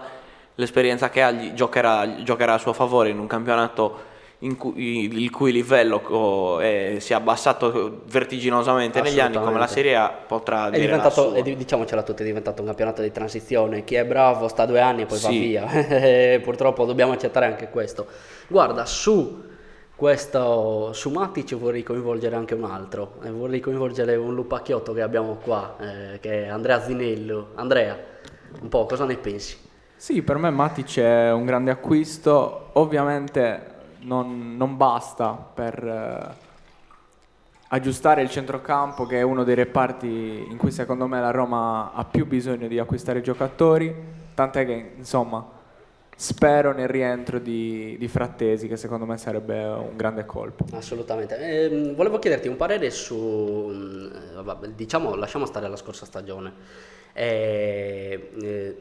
l'esperienza 0.56 1.10
che 1.10 1.22
ha, 1.22 1.32
gli 1.32 1.54
giocherà, 1.54 2.24
giocherà 2.24 2.54
a 2.56 2.58
suo 2.58 2.74
favore 2.74 3.10
in 3.10 3.20
un 3.20 3.28
campionato 3.28 4.10
in 4.44 4.58
cui, 4.58 5.06
il 5.24 5.30
cui 5.30 5.52
livello 5.52 6.60
è- 6.60 6.96
si 7.00 7.14
è 7.14 7.16
abbassato 7.16 8.02
vertiginosamente 8.06 9.00
negli 9.02 9.20
anni 9.20 9.36
come 9.38 9.60
la. 9.60 9.68
Serie 9.68 9.96
A 9.96 10.10
potrà 10.10 10.68
È 10.68 10.80
dire 10.80 10.96
la 10.98 11.12
è 11.36 11.42
di- 11.44 11.56
diciamocela 11.56 12.02
tutti, 12.02 12.24
è 12.24 12.26
diventato 12.26 12.62
un 12.62 12.68
campionato 12.68 13.02
di 13.04 13.12
transizione. 13.12 13.84
Chi 13.84 13.96
è 13.96 14.04
bravo 14.04 14.48
sta 14.48 14.66
due 14.66 14.82
anni 14.82 15.04
e 15.04 15.06
poi 15.06 15.20
va 15.20 15.30
Sì. 15.30 15.40
via. 15.40 15.70
E 15.70 16.40
Purtroppo 16.44 16.86
dobbiamo 16.86 17.12
accettare 17.14 17.46
anche 17.46 17.70
questo. 17.70 18.08
Guarda, 18.48 18.86
su 18.86 19.50
questo, 20.02 20.94
su 20.94 21.12
Matic 21.12 21.56
vorrei 21.56 21.84
coinvolgere 21.84 22.36
anche 22.36 22.56
un 22.56 22.64
altro. 22.64 23.18
E 23.22 23.30
vorrei 23.30 23.60
coinvolgere 23.60 24.16
un 24.16 24.34
lupacchiotto 24.34 24.94
che 24.94 25.04
abbiamo 25.04 25.36
qua, 25.36 25.76
eh, 25.80 26.20
che 26.20 26.46
è 26.46 26.48
Andrea 26.48 26.82
Zinello. 26.82 27.50
Andrea, 27.54 27.96
un 28.62 28.68
po' 28.68 28.88
cosa 28.88 29.06
ne 29.06 29.16
pensi? 29.18 29.56
Sì, 29.96 30.24
per 30.24 30.38
me 30.38 30.50
Matic 30.50 30.98
è 30.98 31.32
un 31.32 31.46
grande 31.46 31.70
acquisto, 31.70 32.70
ovviamente 32.74 33.74
non, 34.00 34.58
non 34.58 34.76
basta 34.76 35.34
per 35.34 35.88
eh, 35.88 36.36
aggiustare 37.68 38.24
il 38.24 38.30
centrocampo 38.32 39.06
che 39.06 39.20
è 39.20 39.22
uno 39.22 39.44
dei 39.44 39.54
reparti 39.54 40.48
in 40.50 40.58
cui 40.58 40.72
secondo 40.72 41.06
me 41.06 41.20
la 41.22 41.30
Roma 41.30 41.92
ha 41.94 42.04
più 42.06 42.26
bisogno 42.26 42.68
di 42.68 42.80
acquistare 42.80 43.22
giocatori, 43.22 43.96
tant'è 44.34 44.66
che 44.66 44.94
insomma 44.98 45.60
spero 46.22 46.72
nel 46.72 46.88
rientro 46.88 47.40
di, 47.40 47.96
di 47.98 48.08
Frattesi 48.08 48.68
che 48.68 48.78
secondo 48.78 49.08
me 49.08 49.18
sarebbe 49.18 49.64
un 49.64 49.96
grande 49.96 50.24
colpo. 50.24 50.66
Assolutamente. 50.72 51.36
Ehm, 51.36 51.96
volevo 51.96 52.20
chiederti 52.20 52.48
un 52.48 52.58
parere 52.58 52.92
su, 52.92 53.16
mm, 53.74 54.06
eh, 54.38 54.42
vabbè, 54.44 54.68
diciamo, 54.68 55.16
lasciamo 55.16 55.48
stare 55.48 55.68
la 55.68 55.76
scorsa 55.76 56.06
stagione. 56.06 56.54
Eh, 57.14 58.30
eh, 58.40 58.76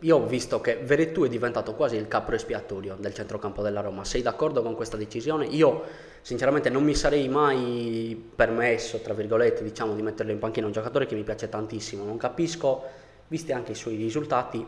io 0.00 0.16
ho 0.16 0.24
visto 0.24 0.62
che 0.62 0.78
Veretù 0.82 1.24
è 1.24 1.28
diventato 1.28 1.74
quasi 1.74 1.96
il 1.96 2.08
capro 2.08 2.34
espiatorio 2.34 2.96
del 2.98 3.12
centrocampo 3.12 3.60
della 3.60 3.82
Roma. 3.82 4.02
Sei 4.06 4.22
d'accordo 4.22 4.62
con 4.62 4.74
questa 4.74 4.96
decisione? 4.96 5.44
Io 5.48 5.82
sinceramente 6.22 6.70
non 6.70 6.82
mi 6.82 6.94
sarei 6.94 7.28
mai 7.28 8.30
permesso, 8.34 9.00
tra 9.00 9.12
virgolette, 9.12 9.62
diciamo, 9.62 9.94
di 9.94 10.00
metterlo 10.00 10.32
in 10.32 10.38
panchina 10.38 10.64
un 10.64 10.72
giocatore 10.72 11.04
che 11.04 11.14
mi 11.14 11.24
piace 11.24 11.50
tantissimo. 11.50 12.04
Non 12.04 12.16
capisco, 12.16 12.84
visti 13.28 13.52
anche 13.52 13.72
i 13.72 13.74
suoi 13.74 13.96
risultati, 13.96 14.64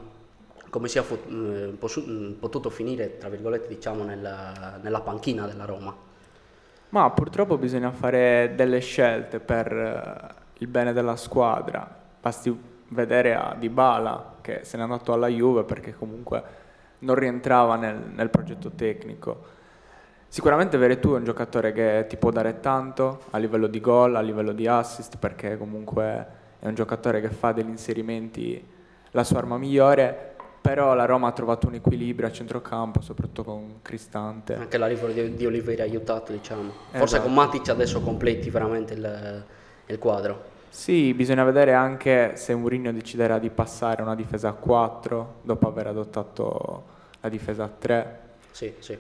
come 0.70 0.88
sia 0.88 1.02
possu- 1.02 2.08
mm, 2.08 2.32
potuto 2.32 2.70
finire, 2.70 3.18
tra 3.18 3.28
virgolette, 3.28 3.68
diciamo, 3.68 4.04
nella, 4.04 4.78
nella 4.82 5.00
panchina 5.00 5.46
della 5.46 5.64
Roma. 5.64 5.94
Ma 6.90 7.10
purtroppo 7.10 7.58
bisogna 7.58 7.90
fare 7.90 8.52
delle 8.54 8.80
scelte 8.80 9.40
per 9.40 9.72
eh, 9.72 10.34
il 10.58 10.68
bene 10.68 10.92
della 10.92 11.16
squadra. 11.16 11.96
Basti 12.20 12.56
vedere 12.88 13.34
a 13.34 13.54
Dybala 13.58 14.36
che 14.40 14.60
se 14.62 14.78
n'è 14.78 14.82
andato 14.82 15.12
alla 15.12 15.28
Juve 15.28 15.64
perché 15.64 15.94
comunque 15.94 16.42
non 17.00 17.14
rientrava 17.14 17.76
nel, 17.76 17.96
nel 18.14 18.30
progetto 18.30 18.70
tecnico. 18.70 19.56
Sicuramente 20.26 20.76
Veretù 20.76 21.12
è 21.12 21.16
un 21.16 21.24
giocatore 21.24 21.72
che 21.72 22.06
ti 22.08 22.16
può 22.16 22.30
dare 22.30 22.60
tanto 22.60 23.20
a 23.30 23.38
livello 23.38 23.66
di 23.66 23.80
gol, 23.80 24.16
a 24.16 24.20
livello 24.20 24.52
di 24.52 24.66
assist, 24.66 25.16
perché 25.18 25.56
comunque 25.56 26.26
è 26.58 26.66
un 26.66 26.74
giocatore 26.74 27.20
che 27.20 27.30
fa 27.30 27.52
degli 27.52 27.68
inserimenti 27.68 28.66
la 29.12 29.24
sua 29.24 29.38
arma 29.38 29.56
migliore, 29.56 30.36
però 30.60 30.94
la 30.94 31.04
Roma 31.04 31.28
ha 31.28 31.32
trovato 31.32 31.66
un 31.66 31.74
equilibrio 31.74 32.28
a 32.28 32.32
centrocampo, 32.32 33.00
soprattutto 33.00 33.44
con 33.44 33.80
Cristante. 33.82 34.54
Anche 34.54 34.78
l'arrivo 34.78 35.06
di, 35.08 35.34
di 35.34 35.46
Oliveira 35.46 35.82
ha 35.82 35.86
aiutato, 35.86 36.32
diciamo. 36.32 36.70
Forse 36.90 37.04
Esatto. 37.16 37.22
con 37.22 37.34
Matic 37.34 37.68
adesso 37.68 38.00
completi 38.00 38.50
veramente 38.50 38.94
il, 38.94 39.44
il 39.86 39.98
quadro. 39.98 40.56
Sì, 40.70 41.14
bisogna 41.14 41.44
vedere 41.44 41.72
anche 41.72 42.36
se 42.36 42.54
Mourinho 42.54 42.92
deciderà 42.92 43.38
di 43.38 43.48
passare 43.50 44.02
una 44.02 44.14
difesa 44.14 44.50
a 44.50 44.52
4 44.52 45.36
dopo 45.42 45.66
aver 45.66 45.86
adottato 45.88 46.84
la 47.20 47.28
difesa 47.28 47.64
a 47.64 47.68
3. 47.68 48.20
Sì, 48.50 48.74
sì, 48.78 48.96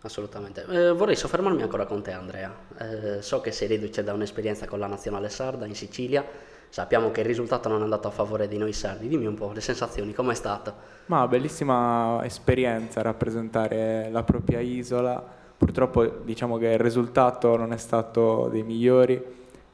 assolutamente. 0.00 0.64
Eh, 0.68 0.92
vorrei 0.92 1.14
soffermarmi 1.14 1.62
ancora 1.62 1.84
con 1.84 2.02
te, 2.02 2.12
Andrea. 2.12 2.52
Eh, 2.78 3.22
so 3.22 3.40
che 3.40 3.52
sei 3.52 3.68
reduce 3.68 4.02
da 4.02 4.12
un'esperienza 4.14 4.66
con 4.66 4.78
la 4.78 4.86
nazionale 4.86 5.28
sarda 5.28 5.66
in 5.66 5.74
Sicilia. 5.74 6.24
Sappiamo 6.72 7.10
che 7.10 7.20
il 7.20 7.26
risultato 7.26 7.68
non 7.68 7.80
è 7.80 7.82
andato 7.82 8.08
a 8.08 8.10
favore 8.10 8.48
di 8.48 8.56
noi 8.56 8.72
sardi. 8.72 9.06
Dimmi 9.06 9.26
un 9.26 9.34
po' 9.34 9.52
le 9.52 9.60
sensazioni, 9.60 10.14
com'è 10.14 10.32
stato? 10.32 10.72
Ma 11.04 11.28
bellissima 11.28 12.24
esperienza 12.24 13.02
rappresentare 13.02 14.08
la 14.10 14.22
propria 14.22 14.58
isola. 14.60 15.22
Purtroppo 15.54 16.02
diciamo 16.06 16.56
che 16.56 16.68
il 16.68 16.78
risultato 16.78 17.58
non 17.58 17.74
è 17.74 17.76
stato 17.76 18.48
dei 18.50 18.62
migliori, 18.62 19.22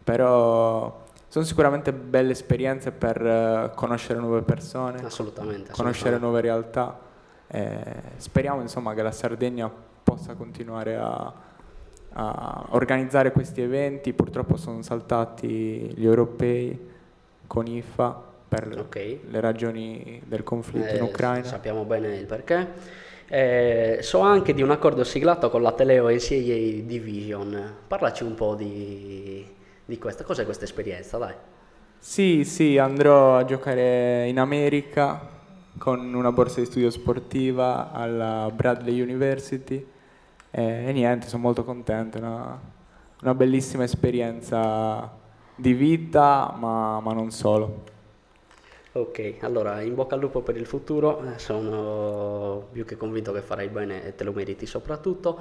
però 0.02 1.04
sono 1.28 1.44
sicuramente 1.44 1.92
belle 1.92 2.32
esperienze 2.32 2.90
per 2.90 3.24
eh, 3.24 3.70
conoscere 3.76 4.18
nuove 4.18 4.42
persone, 4.42 4.98
Assolutamente. 5.04 5.70
conoscere 5.70 6.16
assolutamente. 6.16 6.24
nuove 6.26 6.40
realtà. 6.40 6.98
Eh, 7.46 8.02
speriamo 8.16 8.60
insomma 8.60 8.92
che 8.94 9.02
la 9.02 9.12
Sardegna 9.12 9.70
possa 10.02 10.34
continuare 10.34 10.96
a, 10.96 11.32
a 12.20 12.66
organizzare 12.70 13.30
questi 13.30 13.60
eventi. 13.60 14.12
Purtroppo 14.12 14.56
sono 14.56 14.82
saltati 14.82 15.92
gli 15.94 16.04
europei 16.04 16.76
con 17.46 17.66
IFA 17.66 18.22
per 18.48 18.76
Ok. 18.78 19.18
le 19.30 19.40
ragioni 19.40 20.20
del 20.26 20.42
conflitto 20.42 20.94
in 20.96 21.02
Eh, 21.02 21.08
Ucraina. 21.08 21.44
Sappiamo 21.44 21.84
bene 21.84 22.16
il 22.16 22.26
perché. 22.26 22.96
Eh, 23.28 23.98
so 24.00 24.20
anche 24.20 24.52
di 24.54 24.62
un 24.62 24.70
accordo 24.70 25.04
siglato 25.04 25.48
con 25.50 25.62
la 25.62 25.72
Teleo 25.72 26.08
NCAA 26.08 26.82
Division. 26.84 27.74
Parlaci 27.86 28.24
un 28.24 28.34
po' 28.34 28.54
di, 28.54 29.46
di 29.84 29.98
questa. 29.98 30.24
Cos'è 30.24 30.44
questa 30.44 30.64
esperienza, 30.64 31.18
dai? 31.18 31.34
Sì, 31.98 32.44
sì, 32.44 32.78
andrò 32.78 33.36
a 33.36 33.44
giocare 33.44 34.26
in 34.28 34.38
America 34.38 35.36
con 35.78 36.12
una 36.14 36.32
borsa 36.32 36.58
di 36.60 36.66
studio 36.66 36.90
sportiva 36.90 37.92
alla 37.92 38.50
Bradley 38.52 39.00
University 39.00 39.84
e, 40.50 40.84
e 40.86 40.92
niente, 40.92 41.28
sono 41.28 41.42
molto 41.42 41.64
contento, 41.64 42.18
è 42.18 42.20
una, 42.20 42.60
una 43.22 43.34
bellissima 43.34 43.84
esperienza 43.84 45.10
di 45.54 45.72
vita, 45.72 46.54
ma, 46.58 47.00
ma 47.00 47.12
non 47.12 47.30
solo. 47.30 47.96
Ok, 48.92 49.36
allora 49.40 49.80
in 49.82 49.94
bocca 49.94 50.14
al 50.14 50.20
lupo 50.20 50.40
per 50.40 50.56
il 50.56 50.66
futuro, 50.66 51.22
eh, 51.24 51.38
sono 51.38 52.68
più 52.72 52.84
che 52.84 52.96
convinto 52.96 53.32
che 53.32 53.42
farai 53.42 53.68
bene 53.68 54.04
e 54.04 54.14
te 54.14 54.24
lo 54.24 54.32
meriti 54.32 54.66
soprattutto. 54.66 55.38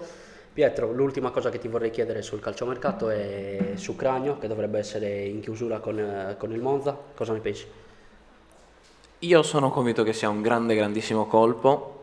Pietro, 0.54 0.92
l'ultima 0.92 1.32
cosa 1.32 1.50
che 1.50 1.60
ti 1.60 1.68
vorrei 1.68 1.90
chiedere 1.92 2.22
sul 2.22 2.40
calciomercato 2.40 3.10
è 3.10 3.74
su 3.76 3.96
Cranio, 3.96 4.38
che 4.38 4.48
dovrebbe 4.48 4.80
essere 4.80 5.26
in 5.26 5.40
chiusura 5.40 5.80
con, 5.80 6.00
eh, 6.00 6.36
con 6.38 6.52
il 6.52 6.62
Monza, 6.62 6.98
cosa 7.16 7.34
ne 7.34 7.40
pensi? 7.40 7.66
Io 9.20 9.42
sono 9.42 9.72
convinto 9.72 10.04
che 10.04 10.14
sia 10.14 10.30
un 10.30 10.42
grande, 10.42 10.76
grandissimo 10.76 11.26
colpo. 11.26 11.97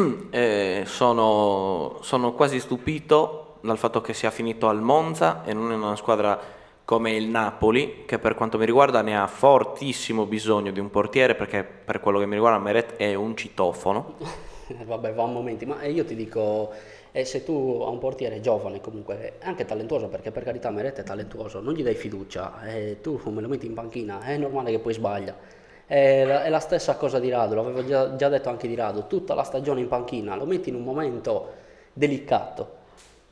Eh, 0.30 0.84
sono, 0.86 1.98
sono 2.02 2.32
quasi 2.32 2.60
stupito 2.60 3.58
dal 3.62 3.78
fatto 3.78 4.00
che 4.00 4.14
sia 4.14 4.30
finito 4.30 4.68
al 4.68 4.80
Monza 4.80 5.44
e 5.44 5.52
non 5.52 5.72
in 5.72 5.80
una 5.80 5.96
squadra 5.96 6.38
come 6.84 7.12
il 7.12 7.28
Napoli, 7.28 8.04
che 8.06 8.18
per 8.18 8.34
quanto 8.34 8.58
mi 8.58 8.64
riguarda 8.64 9.02
ne 9.02 9.16
ha 9.16 9.26
fortissimo 9.26 10.26
bisogno 10.26 10.72
di 10.72 10.80
un 10.80 10.90
portiere, 10.90 11.34
perché 11.34 11.62
per 11.62 12.00
quello 12.00 12.18
che 12.18 12.26
mi 12.26 12.34
riguarda 12.34 12.58
Meret 12.58 12.96
è 12.96 13.14
un 13.14 13.36
citofono. 13.36 14.14
Vabbè, 14.86 15.12
va 15.12 15.22
a 15.24 15.26
momenti, 15.26 15.66
ma 15.66 15.84
io 15.84 16.04
ti 16.04 16.14
dico, 16.14 16.72
eh, 17.12 17.24
se 17.24 17.44
tu 17.44 17.82
hai 17.84 17.92
un 17.92 17.98
portiere 17.98 18.40
giovane 18.40 18.80
comunque, 18.80 19.34
anche 19.42 19.64
talentuoso, 19.64 20.08
perché 20.08 20.30
per 20.30 20.42
carità 20.42 20.70
Meret 20.70 21.00
è 21.00 21.02
talentuoso, 21.02 21.60
non 21.60 21.74
gli 21.74 21.82
dai 21.82 21.94
fiducia, 21.94 22.62
eh, 22.64 22.98
tu 23.00 23.20
me 23.26 23.40
lo 23.40 23.48
metti 23.48 23.66
in 23.66 23.74
panchina, 23.74 24.20
è 24.22 24.36
normale 24.36 24.70
che 24.70 24.78
poi 24.78 24.92
sbaglia. 24.92 25.59
È 25.90 26.24
la, 26.24 26.44
è 26.44 26.48
la 26.50 26.60
stessa 26.60 26.94
cosa 26.94 27.18
di 27.18 27.28
Rado, 27.30 27.56
l'avevo 27.56 27.84
già, 27.84 28.14
già 28.14 28.28
detto 28.28 28.48
anche 28.48 28.68
di 28.68 28.76
Rado, 28.76 29.08
tutta 29.08 29.34
la 29.34 29.42
stagione 29.42 29.80
in 29.80 29.88
panchina, 29.88 30.36
lo 30.36 30.44
metti 30.46 30.68
in 30.68 30.76
un 30.76 30.84
momento 30.84 31.52
delicato 31.92 32.76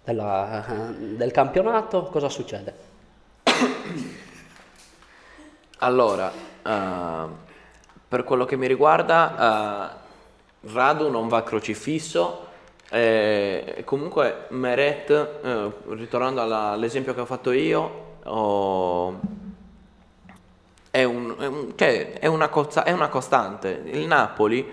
della- 0.02 0.64
del 0.98 1.30
campionato, 1.30 2.02
cosa 2.10 2.28
succede? 2.28 2.74
Allora, 5.78 6.32
eh, 6.66 7.26
per 8.08 8.24
quello 8.24 8.44
che 8.44 8.56
mi 8.56 8.66
riguarda, 8.66 9.94
eh, 10.64 10.68
Radu 10.72 11.08
non 11.10 11.28
va 11.28 11.42
crocifisso. 11.44 12.46
eh, 12.90 13.82
comunque, 13.84 14.46
Meret, 14.48 15.10
eh, 15.10 15.72
ritornando 15.90 16.40
all'esempio 16.40 17.12
che 17.12 17.20
ho 17.20 17.26
fatto 17.26 17.52
io, 17.52 18.16
ho- 18.24 19.20
è, 21.00 21.04
un- 21.04 21.34
è 21.38 21.46
un- 21.46 21.72
cioè, 21.76 22.18
è 22.18 22.26
una, 22.26 22.48
costa- 22.48 22.84
è 22.84 22.92
una 22.92 23.08
costante. 23.08 23.82
Il 23.86 24.06
Napoli 24.06 24.66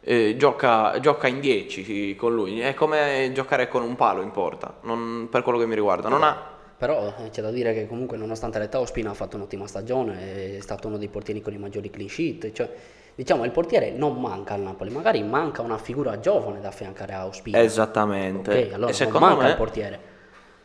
eh, 0.00 0.36
gioca, 0.36 0.98
gioca 1.00 1.26
in 1.26 1.40
10 1.40 2.14
con 2.16 2.32
lui, 2.34 2.60
è 2.60 2.74
come 2.74 3.30
giocare 3.34 3.68
con 3.68 3.82
un 3.82 3.96
palo 3.96 4.22
in 4.22 4.30
porta, 4.30 4.78
non- 4.82 5.28
per 5.30 5.42
quello 5.42 5.58
che 5.58 5.66
mi 5.66 5.74
riguarda. 5.74 6.08
Non 6.08 6.22
ha, 6.22 6.54
Però 6.78 7.14
eh, 7.18 7.30
c'è 7.30 7.42
da 7.42 7.50
dire 7.50 7.72
che 7.74 7.86
comunque 7.86 8.16
nonostante 8.16 8.58
l'età 8.58 8.78
Ospina 8.80 9.10
ha 9.10 9.14
fatto 9.14 9.36
un'ottima 9.36 9.66
stagione, 9.66 10.56
è 10.58 10.60
stato 10.60 10.88
uno 10.88 10.98
dei 10.98 11.08
portieri 11.08 11.40
con 11.40 11.52
i 11.52 11.58
maggiori 11.58 11.90
clean 11.90 12.08
sheet, 12.08 12.52
cioè 12.52 12.70
diciamo 13.14 13.44
il 13.44 13.50
portiere 13.50 13.90
non 13.92 14.20
manca 14.20 14.54
al 14.54 14.60
Napoli, 14.60 14.90
magari 14.90 15.22
manca 15.22 15.62
una 15.62 15.78
figura 15.78 16.20
giovane 16.20 16.60
da 16.60 16.68
affiancare 16.68 17.14
a 17.14 17.26
Ospina. 17.26 17.58
Esattamente. 17.60 18.64
Ok, 18.66 18.72
allora 18.74 18.90
E 18.90 18.94
secondo 18.94 19.26
manca 19.26 19.42
me- 19.44 19.50
il 19.50 19.56
portiere. 19.56 20.00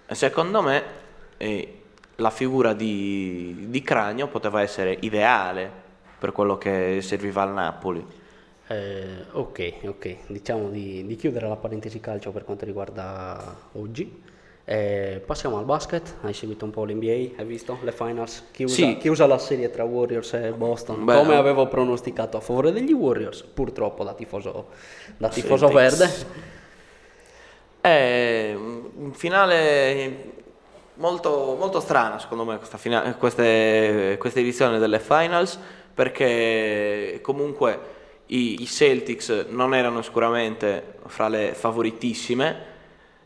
Secondo 0.08 0.62
me 0.62 0.84
eh, 1.38 1.81
la 2.22 2.30
figura 2.30 2.74
di, 2.74 3.66
di 3.68 3.82
Cranio 3.82 4.28
poteva 4.28 4.62
essere 4.62 4.96
ideale 5.02 5.70
per 6.18 6.32
quello 6.32 6.58
che 6.58 7.00
serviva 7.02 7.42
al 7.42 7.52
Napoli. 7.52 8.06
Eh, 8.68 9.26
ok, 9.32 9.74
ok, 9.86 10.16
diciamo 10.28 10.70
di, 10.70 11.06
di 11.06 11.16
chiudere 11.16 11.48
la 11.48 11.56
parentesi 11.58 12.00
calcio 12.00 12.32
per 12.32 12.46
quanto 12.46 12.64
riguarda 12.64 13.58
oggi. 13.74 14.30
Eh, 14.64 15.22
passiamo 15.26 15.58
al 15.58 15.66
basket, 15.66 16.18
hai 16.22 16.34
seguito 16.34 16.64
un 16.64 16.72
po' 16.72 16.86
l'NBA, 16.86 17.40
hai 17.42 17.46
visto 17.46 17.80
le 17.82 17.92
finals? 17.92 18.46
Chiusa, 18.52 18.76
Sì. 18.76 18.98
chiusa 18.98 19.26
la 19.26 19.40
serie 19.40 19.70
tra 19.72 19.84
Warriors 19.84 20.34
e 20.34 20.52
Boston, 20.52 21.04
Beh, 21.04 21.16
come 21.18 21.36
avevo 21.36 21.68
pronosticato 21.68 22.38
a 22.38 22.40
favore 22.40 22.72
degli 22.72 22.94
Warriors, 22.94 23.42
purtroppo 23.42 24.04
da 24.04 24.14
tifoso, 24.14 24.68
da 25.18 25.28
tifoso 25.28 25.68
verde. 25.68 26.10
È 27.82 28.54
un 28.56 29.12
finale 29.14 30.41
molto, 31.02 31.56
molto 31.60 31.80
strano 31.80 32.20
secondo 32.20 32.46
me 32.46 32.58
questa 32.58 32.78
fina- 32.78 33.16
queste, 33.16 34.16
questa 34.20 34.40
edizione 34.40 34.78
delle 34.78 35.00
finals 35.00 35.60
perché 35.94 37.20
comunque 37.22 37.80
i, 38.28 38.62
i 38.62 38.66
Celtics 38.68 39.48
non 39.50 39.74
erano 39.74 40.02
sicuramente 40.02 40.96
fra 41.08 41.28
le 41.28 41.54
favoritissime 41.54 42.56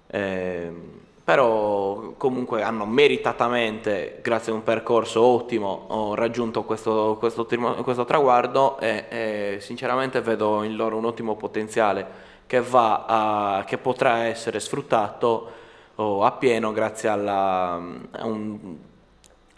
ehm, 0.08 1.04
però 1.24 2.14
comunque 2.18 2.62
hanno 2.62 2.86
meritatamente 2.86 4.20
grazie 4.22 4.52
a 4.52 4.56
un 4.56 4.64
percorso 4.64 5.22
ottimo 5.24 6.14
raggiunto 6.16 6.64
questo, 6.64 7.18
questo, 7.20 7.46
questo 7.84 8.06
traguardo 8.06 8.80
e, 8.80 9.06
e 9.10 9.58
sinceramente 9.60 10.22
vedo 10.22 10.62
in 10.64 10.76
loro 10.76 10.98
un 10.98 11.06
ottimo 11.06 11.36
potenziale 11.36 12.06
che, 12.46 12.62
va 12.62 13.06
a- 13.08 13.64
che 13.66 13.78
potrà 13.80 14.26
essere 14.26 14.60
sfruttato 14.60 15.64
oh, 15.96 16.24
appieno 16.24 16.72
grazie 16.72 17.10
alla- 17.10 17.74
a, 18.12 18.26
un, 18.26 18.76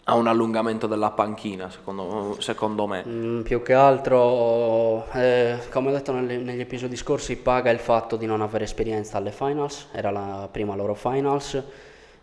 a 0.04 0.14
un 0.14 0.26
allungamento 0.26 0.86
della 0.86 1.10
panchina, 1.10 1.68
secondo, 1.70 2.36
secondo 2.40 2.86
me. 2.86 3.04
Mm, 3.06 3.40
più 3.42 3.62
che 3.62 3.74
altro, 3.74 5.04
eh, 5.12 5.58
come 5.70 5.88
ho 5.90 5.92
detto 5.92 6.12
nelle- 6.12 6.38
negli 6.38 6.60
episodi 6.60 6.96
scorsi, 6.96 7.36
paga 7.36 7.70
il 7.70 7.78
fatto 7.78 8.16
di 8.16 8.26
non 8.26 8.40
avere 8.40 8.64
esperienza 8.64 9.18
alle 9.18 9.32
finals, 9.32 9.88
era 9.92 10.10
la 10.10 10.48
prima 10.50 10.74
loro 10.74 10.94
finals, 10.94 11.62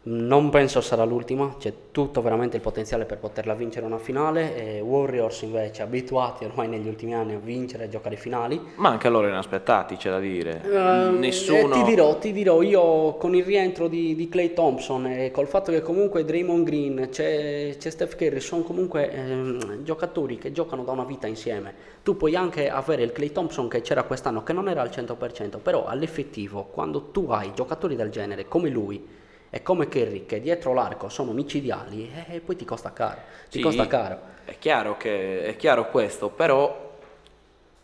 non 0.07 0.49
penso 0.49 0.81
sarà 0.81 1.03
l'ultima, 1.03 1.55
c'è 1.57 1.73
tutto 1.91 2.21
veramente 2.21 2.57
il 2.57 2.61
potenziale 2.61 3.05
per 3.05 3.17
poterla 3.17 3.55
vincere 3.55 3.85
una 3.87 3.97
finale, 3.97 4.55
e 4.55 4.79
Warriors 4.79 5.41
invece 5.41 5.81
abituati 5.81 6.45
ormai 6.45 6.67
negli 6.67 6.87
ultimi 6.87 7.15
anni 7.15 7.33
a 7.33 7.39
vincere 7.39 7.85
e 7.85 7.89
giocare 7.89 8.15
finali, 8.15 8.61
Ma 8.75 8.89
anche 8.89 9.09
loro 9.09 9.27
inaspettati, 9.27 9.95
c'è 9.95 10.11
da 10.11 10.19
dire. 10.19 10.61
Ehm, 10.63 11.17
Nessuno... 11.17 11.73
eh, 11.73 11.77
ti 11.79 11.83
dirò, 11.83 12.17
ti 12.17 12.31
dirò, 12.31 12.61
io 12.61 13.15
con 13.15 13.33
il 13.33 13.43
rientro 13.43 13.87
di, 13.87 14.13
di 14.13 14.29
Clay 14.29 14.53
Thompson 14.53 15.07
e 15.07 15.31
col 15.31 15.47
fatto 15.47 15.71
che 15.71 15.81
comunque 15.81 16.23
Draymond 16.23 16.65
Green, 16.65 17.07
c'è, 17.09 17.75
c'è 17.77 17.89
Steph 17.89 18.15
Curry, 18.15 18.39
sono 18.41 18.61
comunque 18.61 19.11
ehm, 19.11 19.83
giocatori 19.83 20.37
che 20.37 20.51
giocano 20.51 20.83
da 20.83 20.91
una 20.91 21.03
vita 21.05 21.25
insieme. 21.25 21.93
Tu 22.03 22.15
puoi 22.15 22.35
anche 22.35 22.69
avere 22.69 23.01
il 23.01 23.11
Clay 23.11 23.31
Thompson 23.31 23.67
che 23.67 23.81
c'era 23.81 24.03
quest'anno, 24.03 24.43
che 24.43 24.53
non 24.53 24.69
era 24.69 24.81
al 24.81 24.89
100%, 24.89 25.57
però 25.63 25.85
all'effettivo, 25.85 26.65
quando 26.71 27.05
tu 27.05 27.25
hai 27.31 27.51
giocatori 27.55 27.95
del 27.95 28.11
genere 28.11 28.47
come 28.47 28.69
lui 28.69 29.23
e 29.55 29.61
come 29.61 29.87
Curry, 29.87 30.25
che 30.25 30.41
dietro 30.41 30.73
l'arco 30.73 31.07
sono 31.07 31.31
micidiali, 31.31 32.11
eh, 32.27 32.41
poi 32.41 32.57
ti 32.57 32.65
costa 32.65 32.91
caro. 32.91 33.21
Ti 33.49 33.59
Sì, 33.59 33.61
costa 33.61 33.87
caro. 33.87 34.19
È 34.43 34.57
chiaro, 34.59 34.97
che, 34.97 35.45
è 35.45 35.55
chiaro 35.55 35.89
questo, 35.89 36.27
però 36.27 36.97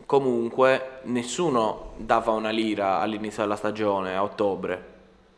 comunque 0.04 1.00
nessuno 1.04 1.92
dava 1.96 2.32
una 2.32 2.50
lira 2.50 2.98
all'inizio 3.00 3.44
della 3.44 3.56
stagione, 3.56 4.14
a 4.14 4.22
ottobre, 4.22 4.84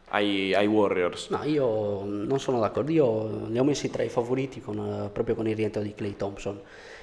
ai, 0.08 0.52
ai 0.52 0.66
Warriors. 0.66 1.28
No, 1.28 1.44
io 1.44 2.02
non 2.02 2.40
sono 2.40 2.58
d'accordo, 2.58 2.90
io 2.90 3.46
li 3.46 3.58
ho 3.60 3.62
messi 3.62 3.88
tra 3.88 4.02
i 4.02 4.08
favoriti 4.08 4.60
con, 4.60 5.10
proprio 5.12 5.36
con 5.36 5.46
il 5.46 5.54
rientro 5.54 5.82
di 5.82 5.94
Clay 5.94 6.16
Thompson. 6.16 6.60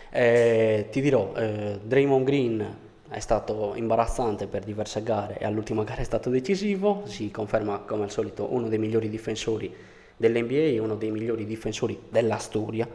Eh, 0.09 0.89
ti 0.91 0.99
dirò, 0.99 1.31
eh, 1.37 1.79
Draymond 1.81 2.25
Green 2.25 2.75
è 3.11 3.19
stato 3.19 3.73
imbarazzante 3.75 4.47
per 4.47 4.63
diverse 4.63 5.03
gare 5.03 5.37
e 5.37 5.43
all'ultima 5.45 5.83
gara 5.83 5.99
è 5.99 6.05
stato 6.05 6.29
decisivo, 6.29 7.03
si 7.05 7.29
conferma 7.29 7.79
come 7.79 8.03
al 8.03 8.11
solito 8.11 8.53
uno 8.53 8.69
dei 8.69 8.77
migliori 8.79 9.09
difensori 9.09 9.73
dell'NBA 10.15 10.53
e 10.53 10.79
uno 10.79 10.95
dei 10.95 11.11
migliori 11.11 11.45
difensori 11.45 11.99
della 12.09 12.37
storia 12.37 12.87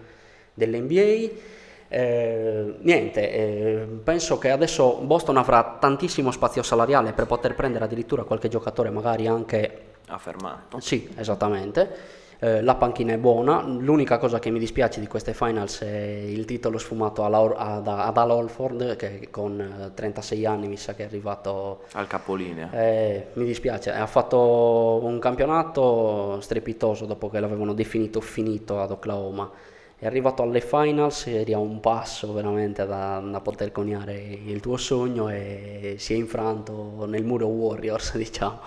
dell'NBA. 0.55 1.55
Eh, 1.89 2.75
niente, 2.81 3.31
eh, 3.31 3.87
penso 4.03 4.39
che 4.39 4.51
adesso 4.51 4.97
Boston 5.03 5.37
avrà 5.37 5.77
tantissimo 5.79 6.31
spazio 6.31 6.63
salariale 6.63 7.13
per 7.13 7.27
poter 7.27 7.55
prendere 7.55 7.85
addirittura 7.85 8.25
qualche 8.25 8.49
giocatore 8.49 8.89
magari 8.91 9.27
anche 9.27 9.81
Ha 10.09 10.19
fermato. 10.19 10.81
sì, 10.81 11.13
esattamente. 11.17 12.25
Eh, 12.39 12.63
la 12.63 12.75
panchina 12.75 13.13
è 13.15 13.19
buona. 13.19 13.63
L'unica 13.63 14.19
cosa 14.19 14.39
che 14.39 14.51
mi 14.51 14.59
dispiace 14.59 15.01
di 15.01 15.07
queste 15.07 15.33
finals 15.33 15.81
è 15.81 15.97
il 16.27 16.45
titolo 16.45 16.79
sfumato 16.79 17.25
ad, 17.25 17.87
ad 17.89 18.17
Al 18.17 18.31
Holford, 18.31 18.97
che 18.97 19.29
con 19.31 19.59
eh, 19.61 19.95
36 19.95 20.45
anni 20.47 20.69
mi 20.69 20.77
sa 20.77 20.95
che 20.95 21.05
è 21.05 21.07
arrivato. 21.07 21.85
Al 21.93 22.07
capolinea. 22.07 22.71
eh, 22.73 23.29
mi 23.35 23.45
dispiace, 23.45 23.91
ha 23.93 24.07
fatto 24.07 25.01
un 25.03 25.19
campionato 25.19 26.39
strepitoso 26.41 27.07
dopo 27.07 27.29
che 27.31 27.41
l'avevano 27.41 27.73
definito 27.75 28.21
finito 28.21 28.81
ad 28.81 28.91
Oklahoma. 28.91 29.51
È 29.99 30.05
arrivato 30.05 30.43
alle 30.43 30.61
finals, 30.61 31.27
eri 31.27 31.55
a 31.55 31.59
un 31.59 31.81
passo 31.81 32.33
veramente 32.35 32.85
da, 32.85 33.19
da 33.19 33.41
poter 33.41 33.73
coniare 33.73 34.15
il 34.45 34.61
tuo 34.61 34.77
sogno 34.77 35.31
e 35.31 35.95
si 35.99 36.13
è 36.13 36.17
infranto 36.17 37.07
nel 37.07 37.25
muro 37.25 37.47
Warriors, 37.47 38.15
diciamo. 38.19 38.61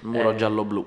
Muro 0.00 0.30
Eh, 0.30 0.34
giallo-blu. 0.34 0.84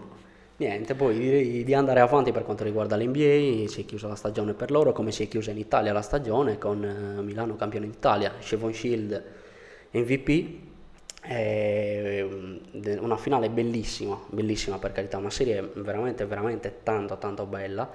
Niente, 0.59 0.93
poi 0.93 1.17
direi 1.17 1.63
di 1.63 1.73
andare 1.73 2.01
avanti 2.01 2.33
per 2.33 2.43
quanto 2.43 2.65
riguarda 2.65 2.97
l'NBA, 2.97 3.65
si 3.69 3.81
è 3.81 3.85
chiusa 3.85 4.09
la 4.09 4.15
stagione 4.15 4.53
per 4.53 4.71
loro, 4.71 4.91
come 4.91 5.13
si 5.13 5.23
è 5.23 5.27
chiusa 5.29 5.51
in 5.51 5.57
Italia 5.57 5.93
la 5.93 6.01
stagione 6.01 6.57
con 6.57 6.83
eh, 6.83 7.21
Milano 7.21 7.55
campione 7.55 7.87
d'Italia, 7.87 8.33
Chevon 8.39 8.73
Shield 8.73 9.23
MVP, 9.91 10.45
mm, 11.31 12.57
una 12.99 13.15
finale 13.15 13.49
bellissima, 13.49 14.19
bellissima 14.27 14.77
per 14.79 14.91
carità, 14.91 15.17
una 15.17 15.29
serie 15.29 15.61
veramente, 15.75 16.25
veramente 16.25 16.79
tanto, 16.83 17.17
tanto 17.17 17.45
bella. 17.45 17.89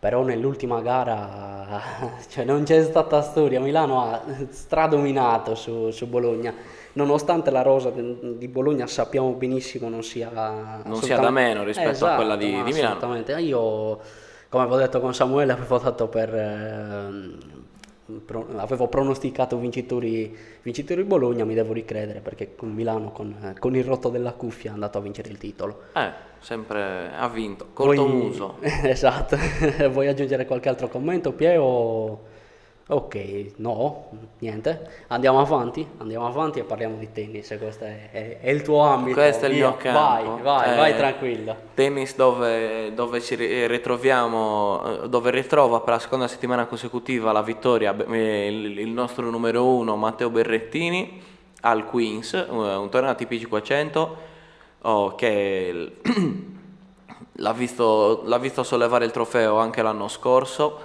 però 0.00 0.24
nell'ultima 0.24 0.80
gara 0.80 1.80
cioè, 2.28 2.44
non 2.44 2.64
c'è 2.64 2.82
stata 2.82 3.22
storia, 3.22 3.60
Milano 3.60 4.02
ha 4.02 4.22
stradominato 4.50 5.54
su, 5.54 5.90
su 5.90 6.08
Bologna, 6.08 6.52
nonostante 6.94 7.50
la 7.50 7.62
rosa 7.62 7.90
de- 7.90 8.36
di 8.38 8.48
Bologna 8.48 8.86
sappiamo 8.86 9.30
benissimo 9.32 9.88
non 9.88 10.02
sia, 10.02 10.80
Non 10.84 10.96
sia 11.02 11.18
da 11.18 11.30
meno 11.30 11.64
rispetto 11.64 12.06
a 12.06 12.14
quella 12.16 12.36
di- 12.36 12.46
di 12.46 12.72
Milano. 12.72 12.96
Assolutamente, 12.96 13.32
io 13.40 13.98
come 14.48 14.64
avevo 14.64 14.76
detto 14.78 15.00
con 15.00 15.14
Samuele 15.14 15.52
avevo 15.52 15.78
dato 15.78 16.08
per... 16.08 16.28
pro- 18.24 18.48
avevo 18.56 18.88
pronosticato 18.88 19.56
vincitori, 19.58 20.36
vincitori 20.62 21.02
Bologna, 21.04 21.44
mi 21.44 21.54
devo 21.54 21.72
ricredere 21.72 22.20
perché 22.20 22.54
con 22.56 22.72
Milano 22.72 23.12
con, 23.12 23.54
con 23.58 23.76
il 23.76 23.84
rotto 23.84 24.08
della 24.08 24.32
cuffia 24.32 24.70
è 24.70 24.74
andato 24.74 24.98
a 24.98 25.00
vincere 25.00 25.28
il 25.28 25.38
titolo. 25.38 25.82
Eh, 25.94 26.10
sempre 26.40 27.10
ha 27.16 27.28
vinto, 27.28 27.68
corto 27.72 28.04
Vuoi- 28.04 28.12
muso. 28.14 28.56
esatto. 28.82 29.36
Vuoi 29.90 30.08
aggiungere 30.08 30.44
qualche 30.46 30.68
altro 30.68 30.88
commento, 30.88 31.32
Pie? 31.32 31.56
O... 31.56 32.29
Ok, 32.92 33.52
no, 33.58 34.08
niente. 34.40 35.04
Andiamo 35.08 35.38
avanti, 35.38 35.86
andiamo 35.98 36.26
avanti 36.26 36.58
e 36.58 36.64
parliamo 36.64 36.96
di 36.96 37.12
tennis. 37.12 37.54
Questo 37.56 37.84
è, 37.84 38.10
è- 38.10 38.40
è 38.40 38.50
il 38.50 38.62
tuo 38.62 38.80
ambito. 38.80 39.20
Questo 39.20 39.44
è 39.44 39.48
il 39.48 39.54
via. 39.54 39.68
mio 39.68 39.76
campo. 39.76 40.00
Vai, 40.00 40.42
vai, 40.42 40.72
Eh, 40.72 40.76
vai 40.76 40.96
tranquillo. 40.96 41.56
Tennis 41.74 42.16
dove, 42.16 42.92
dove 42.92 43.20
ci 43.20 43.36
ri- 43.36 43.68
ritroviamo, 43.68 45.02
eh, 45.04 45.08
dove 45.08 45.30
ritrova 45.30 45.78
per 45.80 45.94
la 45.94 45.98
seconda 46.00 46.26
settimana 46.26 46.66
consecutiva 46.66 47.30
la 47.30 47.42
vittoria 47.42 47.94
eh, 47.96 48.46
il, 48.48 48.78
il 48.80 48.88
nostro 48.88 49.30
numero 49.30 49.66
uno 49.66 49.94
Matteo 49.94 50.28
Berrettini 50.28 51.22
al 51.60 51.84
Queens, 51.86 52.34
eh, 52.34 52.44
un 52.48 52.88
torneo 52.90 53.10
ATP 53.12 53.36
500 53.38 54.16
oh, 54.82 55.14
che 55.14 55.92
l'ha 57.34 57.52
visto, 57.52 58.22
l'ha 58.24 58.38
visto 58.38 58.64
sollevare 58.64 59.04
il 59.04 59.12
trofeo 59.12 59.58
anche 59.58 59.80
l'anno 59.80 60.08
scorso. 60.08 60.80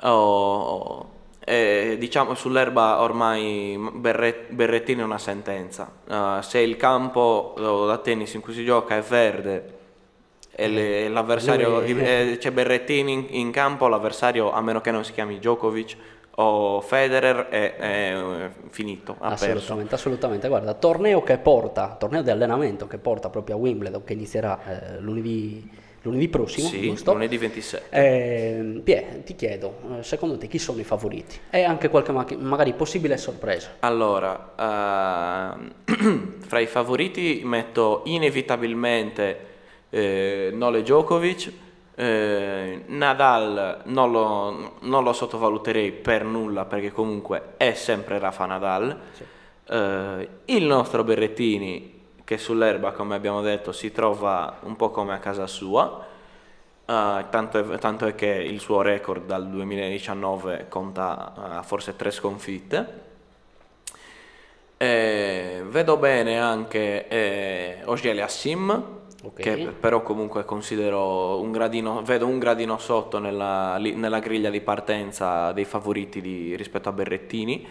oh, 0.00 1.06
e, 1.44 1.96
diciamo 1.98 2.34
sull'erba 2.34 3.00
ormai 3.00 3.78
Berre- 3.94 4.46
Berrettini 4.48 5.00
è 5.00 5.04
una 5.04 5.18
sentenza. 5.18 5.90
Uh, 6.08 6.40
se 6.40 6.58
il 6.60 6.76
campo 6.76 7.54
da 7.56 7.98
tennis 7.98 8.34
in 8.34 8.40
cui 8.40 8.52
si 8.52 8.64
gioca 8.64 8.96
è 8.96 9.00
verde 9.00 9.80
e 10.54 10.68
le- 10.68 11.08
l'avversario 11.08 11.80
Lui- 11.80 11.98
eh, 11.98 12.36
c'è 12.38 12.50
Berrettini 12.50 13.12
in, 13.12 13.26
in 13.30 13.50
campo, 13.50 13.88
l'avversario 13.88 14.52
a 14.52 14.60
meno 14.60 14.80
che 14.80 14.90
non 14.90 15.04
si 15.04 15.12
chiami 15.12 15.38
Djokovic 15.38 15.96
o 16.36 16.80
Federer 16.80 17.48
è, 17.48 17.76
è, 17.76 18.14
eh, 18.16 18.50
finito, 18.70 19.16
ha 19.18 19.30
perso. 19.30 19.44
Assolutamente, 19.44 19.94
assolutamente. 19.94 20.48
Guarda, 20.48 20.74
torneo 20.74 21.22
che 21.22 21.38
porta, 21.38 21.96
torneo 21.98 22.22
di 22.22 22.30
allenamento 22.30 22.86
che 22.86 22.98
porta 22.98 23.28
proprio 23.28 23.56
a 23.56 23.58
Wimbledon, 23.58 24.04
che 24.04 24.14
inizierà 24.14 24.60
eh, 24.64 25.00
lunedì, 25.00 25.70
lunedì 26.02 26.28
prossimo, 26.28 26.68
Sì, 26.68 26.82
giusto? 26.82 27.12
lunedì 27.12 27.38
27. 27.38 27.86
Eh, 27.90 28.80
Pie, 28.82 29.22
ti 29.24 29.34
chiedo, 29.34 29.78
eh, 29.98 30.02
secondo 30.02 30.36
te 30.38 30.48
chi 30.48 30.58
sono 30.58 30.80
i 30.80 30.84
favoriti? 30.84 31.38
E 31.50 31.62
anche 31.62 31.88
qualche 31.88 32.12
ma- 32.12 32.26
magari 32.38 32.72
possibile 32.74 33.16
sorpresa. 33.16 33.76
Allora, 33.80 34.52
ehm, 35.54 36.34
fra 36.46 36.58
i 36.58 36.66
favoriti 36.66 37.42
metto 37.44 38.02
inevitabilmente 38.06 39.46
eh, 39.90 40.50
Nole 40.52 40.82
Djokovic, 40.82 41.52
eh, 41.94 42.82
Nadal 42.86 43.82
non 43.84 44.10
lo, 44.10 44.76
non 44.80 45.04
lo 45.04 45.12
sottovaluterei 45.12 45.92
per 45.92 46.24
nulla 46.24 46.64
perché 46.64 46.90
comunque 46.90 47.54
è 47.56 47.74
sempre 47.74 48.18
Rafa 48.18 48.46
Nadal, 48.46 48.98
Eh, 49.64 50.28
il 50.46 50.64
nostro 50.64 51.04
Berrettini 51.04 52.00
che 52.24 52.38
sull'erba 52.38 52.92
come 52.92 53.14
abbiamo 53.14 53.40
detto 53.42 53.72
si 53.72 53.92
trova 53.92 54.58
un 54.62 54.76
po' 54.76 54.90
come 54.90 55.14
a 55.14 55.18
casa 55.18 55.46
sua, 55.46 56.04
eh, 56.84 57.24
tanto, 57.30 57.72
è, 57.72 57.78
tanto 57.78 58.06
è 58.06 58.14
che 58.14 58.26
il 58.26 58.60
suo 58.60 58.82
record 58.82 59.24
dal 59.26 59.48
2019 59.48 60.66
conta 60.68 61.60
eh, 61.60 61.64
forse 61.64 61.96
tre 61.96 62.10
sconfitte. 62.10 63.10
Eh, 64.76 65.62
vedo 65.68 65.96
bene 65.96 66.40
anche 66.40 67.06
eh, 67.06 67.82
Ogele 67.84 68.20
Assim, 68.22 69.00
Ok. 69.24 69.40
che 69.40 69.56
però 69.78 70.02
comunque 70.02 70.44
considero 70.44 71.40
un 71.40 71.52
gradino, 71.52 72.02
vedo 72.02 72.26
un 72.26 72.40
gradino 72.40 72.76
sotto 72.78 73.20
nella, 73.20 73.78
nella 73.78 74.18
griglia 74.18 74.50
di 74.50 74.60
partenza 74.60 75.52
dei 75.52 75.64
favoriti 75.64 76.20
di- 76.20 76.56
rispetto 76.56 76.88
a 76.88 76.92
Berrettini. 76.92 77.64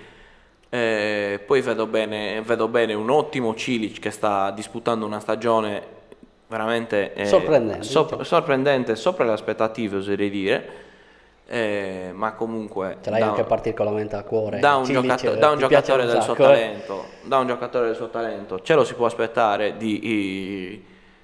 Eh, 0.73 1.41
poi 1.45 1.59
vedo 1.59 1.85
bene, 1.85 2.41
vedo 2.45 2.69
bene 2.69 2.93
un 2.93 3.09
ottimo 3.09 3.53
Cilic 3.55 3.99
che 3.99 4.09
sta 4.09 4.51
disputando 4.51 5.05
una 5.05 5.19
stagione 5.19 5.99
veramente 6.47 7.13
eh, 7.13 7.25
Sorprendente. 7.25 7.83
sop- 7.83 8.21
sorprendente, 8.21 8.95
sopra 8.95 9.25
le 9.25 9.31
aspettative 9.33 9.97
oserei 9.97 10.29
dire. 10.29 10.69
Eh, 11.45 12.11
ma 12.13 12.31
comunque 12.31 12.99
Ce 13.01 13.09
l'hai 13.09 13.19
da- 13.19 13.27
anche 13.27 13.43
particolarmente 13.43 14.15
a 14.15 14.23
cuore. 14.23 14.59
da 14.59 14.77
un, 14.77 14.85
Cilic, 14.85 15.01
giocato- 15.01 15.33
eh, 15.33 15.37
da 15.37 15.49
un 15.49 15.57
giocatore 15.59 16.03
un 16.03 16.07
del 16.07 16.21
suo 16.21 16.33
sacco, 16.35 16.43
eh? 16.43 16.55
talento, 16.55 17.05
da 17.23 17.37
un 17.39 17.47
giocatore 17.47 17.85
del 17.87 17.95
suo 17.97 18.09
talento, 18.09 18.61
ce 18.61 18.73
lo 18.73 18.85
si 18.85 18.93
può 18.93 19.05
aspettare 19.07 19.75
di, 19.75 20.81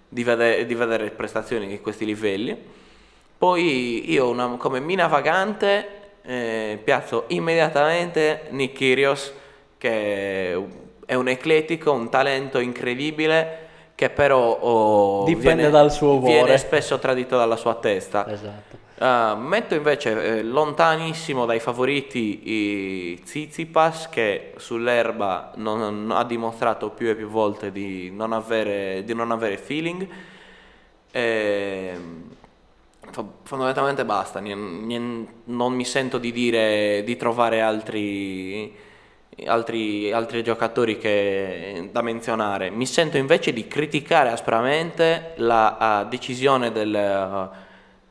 di 0.10 0.24
vede- 0.26 0.66
di 0.66 0.76
vedere 0.76 1.10
prestazioni 1.12 1.68
di 1.68 1.80
questi 1.80 2.04
livelli. 2.04 2.58
Poi 3.38 4.12
io 4.12 4.28
una- 4.28 4.56
come 4.58 4.82
mina 4.82 5.08
vagante 5.08 5.88
eh, 6.28 6.78
piazzo 6.84 7.24
immediatamente 7.28 8.48
Nick 8.50 8.76
Kyrgios 8.78 9.34
che 9.78 10.62
è 11.06 11.14
un 11.16 11.28
ecletico, 11.30 11.94
un 11.94 12.10
talento 12.10 12.60
incredibile 12.60 13.66
che 13.96 14.10
però 14.10 14.52
oh, 14.60 15.24
Dipende 15.24 15.54
viene- 15.56 15.70
dal 15.70 15.92
suo 15.92 16.20
viene 16.20 16.40
cuore. 16.40 16.58
spesso 16.58 17.00
tradito 17.00 17.38
dalla 17.38 17.56
sua 17.56 17.76
testa. 17.76 18.30
Esatto. 18.30 18.76
Uh, 19.00 19.38
metto 19.40 19.76
invece 19.76 20.40
eh, 20.40 20.44
lontanissimo 20.44 21.46
dai 21.46 21.60
favoriti 21.60 22.42
i 22.52 23.22
Tsitsipas 23.24 24.10
che 24.10 24.54
sull'erba 24.58 25.52
non, 25.58 25.80
non- 25.80 26.12
ha 26.18 26.24
dimostrato 26.24 26.90
più 26.90 27.08
e 27.10 27.16
più 27.16 27.28
volte 27.28 27.72
di 27.72 28.10
non 28.12 28.34
avere, 28.34 29.04
di 29.06 29.14
non 29.14 29.32
avere 29.32 29.58
feeling. 29.58 30.08
Ehm, 31.12 32.24
fa- 32.24 32.27
fondamentalmente 33.44 34.06
basta, 34.06 34.40
non 34.40 35.74
mi 35.74 35.86
sento 35.86 36.18
di 36.18 36.32
dire 36.32 37.04
di 37.04 37.16
trovare 37.16 37.62
altri, 37.62 38.76
altri, 39.46 40.12
altri 40.12 40.44
giocatori 40.44 40.98
che- 40.98 41.90
da 41.92 42.02
menzionare. 42.02 42.70
Mi 42.70 42.86
sento 42.86 43.18
invece 43.18 43.54
di 43.54 43.68
criticare 43.68 44.30
aspramente 44.30 45.34
la 45.38 46.06
decisione 46.10 46.72
del, 46.72 47.50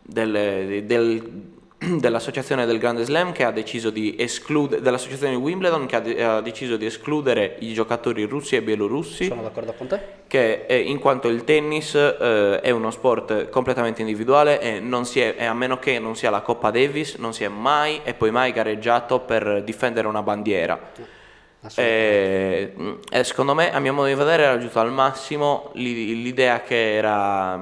del- 0.03 0.85
del- 0.85 1.55
dell'associazione 1.87 2.67
del 2.67 2.79
Grande 2.79 3.05
Slam 3.05 3.33
che 3.33 3.45
ha 3.45 3.51
deciso 3.51 3.91
di 3.91 4.17
escludere 4.19 4.83
dell'associazione 4.83 5.35
di 5.35 5.41
Wimbledon 5.41 5.87
che 5.87 5.97
ha, 5.97 6.01
de- 6.01 6.23
ha 6.23 6.41
deciso 6.41 6.77
di 6.77 6.87
escludere 6.87 7.57
i 7.61 7.73
giocatori 7.73 8.25
russi 8.25 8.57
e 8.57 8.63
bielorussi 8.63 9.27
Sono 9.27 9.43
d'accordo 9.43 9.73
con 9.73 9.87
te? 9.87 10.01
che 10.27 10.65
eh, 10.67 10.79
in 10.79 10.99
quanto 10.99 11.29
il 11.29 11.45
tennis 11.45 11.95
eh, 11.95 12.61
è 12.61 12.71
uno 12.71 12.91
sport 12.91 13.49
completamente 13.49 14.01
individuale 14.01 14.61
e, 14.61 14.81
non 14.81 15.05
si 15.05 15.21
è, 15.21 15.35
e 15.39 15.45
a 15.45 15.55
meno 15.55 15.79
che 15.79 15.99
non 15.99 16.17
sia 16.17 16.31
la 16.31 16.41
Coppa 16.41 16.71
Davis 16.71 17.15
non 17.15 17.33
si 17.33 17.45
è 17.45 17.49
mai 17.49 18.01
e 18.03 18.15
poi 18.15 18.31
mai 18.31 18.53
gareggiato 18.53 19.21
per 19.21 19.63
difendere 19.63 20.09
una 20.09 20.23
bandiera. 20.23 20.79
Assolutamente. 21.61 22.75
E, 23.11 23.19
e 23.19 23.25
secondo 23.25 23.55
me, 23.55 23.73
a 23.73 23.79
mio 23.81 23.93
modo 23.93 24.07
di 24.09 24.15
vedere, 24.15 24.43
era 24.43 24.53
raggiunto 24.53 24.79
al 24.79 24.93
massimo 24.93 25.71
l'i- 25.75 26.23
l'idea 26.23 26.61
che 26.61 26.95
era 26.95 27.59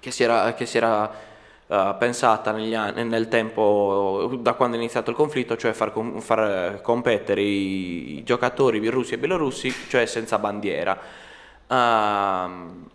che 0.00 0.10
si 0.10 0.22
era, 0.22 0.54
che 0.54 0.66
si 0.66 0.78
era 0.78 1.28
eh, 1.70 1.94
pensata 1.98 2.50
anni, 2.50 2.70
nel 3.04 3.28
tempo 3.28 4.36
da 4.40 4.54
quando 4.54 4.76
è 4.76 4.78
iniziato 4.78 5.10
il 5.10 5.16
conflitto, 5.16 5.56
cioè 5.56 5.72
far, 5.72 5.92
com- 5.92 6.20
far, 6.20 6.80
competere 6.82 7.42
i, 7.42 8.22
giocatori 8.24 8.86
russi 8.88 9.14
e 9.14 9.18
bielorussi, 9.18 9.72
cioè 9.88 10.06
senza 10.06 10.38
bandiera. 10.38 10.98
Ehm, 11.68 12.88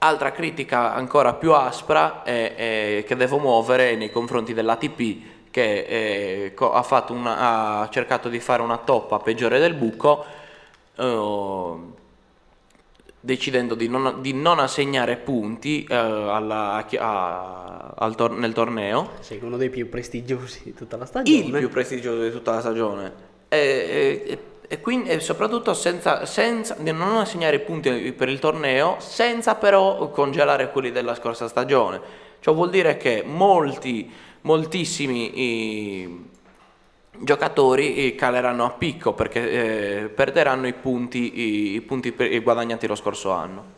Altra 0.00 0.30
critica 0.30 0.94
ancora 0.94 1.34
più 1.34 1.52
aspra 1.54 2.22
è- 2.22 2.54
è 3.00 3.04
che 3.04 3.16
devo 3.16 3.38
muovere 3.38 3.96
nei 3.96 4.12
confronti 4.12 4.54
dell'ATP 4.54 5.50
che 5.50 6.44
eh, 6.44 6.54
co- 6.54 6.72
ha, 6.72 6.82
una- 7.12 7.80
ha 7.80 7.88
cercato 7.90 8.28
di 8.28 8.38
fare 8.38 8.62
una 8.62 8.76
toppa 8.78 9.18
peggiore 9.18 9.58
del 9.58 9.74
buco 9.74 10.24
eh, 10.96 11.76
decidendo 13.32 13.74
di 13.74 13.88
non, 13.88 14.22
di 14.22 14.32
non 14.32 14.58
assegnare 14.58 15.16
punti 15.18 15.84
eh, 15.86 15.94
alla- 15.94 16.82
a- 16.98 17.92
al 17.94 18.14
tor- 18.14 18.32
nel 18.38 18.54
torneo. 18.54 19.10
Sei 19.20 19.38
uno 19.42 19.58
dei 19.58 19.68
più 19.68 19.86
prestigiosi 19.90 20.62
di 20.64 20.72
tutta 20.72 20.96
la 20.96 21.04
stagione. 21.04 21.38
il 21.38 21.50
più 21.58 21.68
prestigioso 21.68 22.22
di 22.22 22.30
tutta 22.30 22.52
la 22.52 22.60
stagione. 22.60 23.12
E, 23.48 23.58
e- 24.26 24.38
e 24.66 24.80
quindi 24.80 25.10
e 25.10 25.20
soprattutto 25.20 25.74
senza, 25.74 26.24
senza 26.24 26.74
di 26.78 26.90
non 26.90 27.18
assegnare 27.18 27.58
punti 27.60 28.12
per 28.12 28.30
il 28.30 28.38
torneo 28.38 28.96
senza 28.98 29.54
però 29.56 30.08
congelare 30.10 30.70
quelli 30.70 30.90
della 30.90 31.14
scorsa 31.14 31.48
stagione. 31.48 32.00
Ciò 32.40 32.54
vuol 32.54 32.70
dire 32.70 32.96
che 32.96 33.22
molti 33.26 34.10
moltissimi 34.42 35.38
i, 35.40 36.28
giocatori 37.22 38.06
eh, 38.06 38.14
caleranno 38.14 38.64
a 38.64 38.70
picco 38.70 39.14
perché 39.14 40.02
eh, 40.04 40.08
perderanno 40.08 40.66
i 40.66 40.74
punti, 40.74 41.40
i, 41.40 41.74
i 41.74 41.80
punti 41.80 42.12
per- 42.12 42.42
guadagnati 42.42 42.86
lo 42.86 42.94
scorso 42.94 43.30
anno 43.30 43.76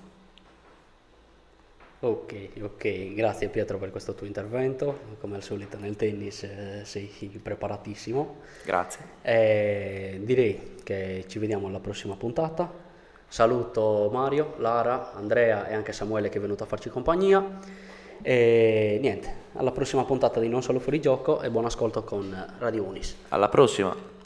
Ok, 2.02 2.48
ok, 2.62 3.12
grazie 3.12 3.48
Pietro 3.48 3.76
per 3.76 3.90
questo 3.90 4.14
tuo 4.14 4.26
intervento, 4.26 5.00
come 5.20 5.36
al 5.36 5.42
solito 5.42 5.76
nel 5.78 5.96
tennis 5.96 6.44
eh, 6.44 6.80
sei 6.84 7.08
preparatissimo. 7.42 8.36
Grazie. 8.64 9.04
E 9.20 10.18
direi 10.22 10.76
che 10.82 11.24
ci 11.26 11.38
vediamo 11.38 11.66
alla 11.66 11.78
prossima 11.78 12.16
puntata. 12.16 12.72
Saluto 13.28 14.08
Mario, 14.10 14.54
Lara, 14.56 15.12
Andrea 15.12 15.68
e 15.68 15.74
anche 15.74 15.92
Samuele 15.92 16.30
che 16.30 16.38
è 16.38 16.40
venuto 16.40 16.64
a 16.64 16.66
farci 16.66 16.88
compagnia. 16.88 17.60
E 18.22 18.98
niente, 18.98 19.34
alla 19.54 19.72
prossima 19.72 20.04
puntata 20.04 20.40
di 20.40 20.48
Non 20.48 20.62
Solo 20.62 20.78
Fuori 20.78 21.00
Gioco 21.00 21.40
e 21.40 21.50
buon 21.50 21.64
ascolto 21.64 22.02
con 22.04 22.34
Radio 22.58 22.84
Unis. 22.84 23.16
Alla 23.28 23.48
prossima. 23.48 24.19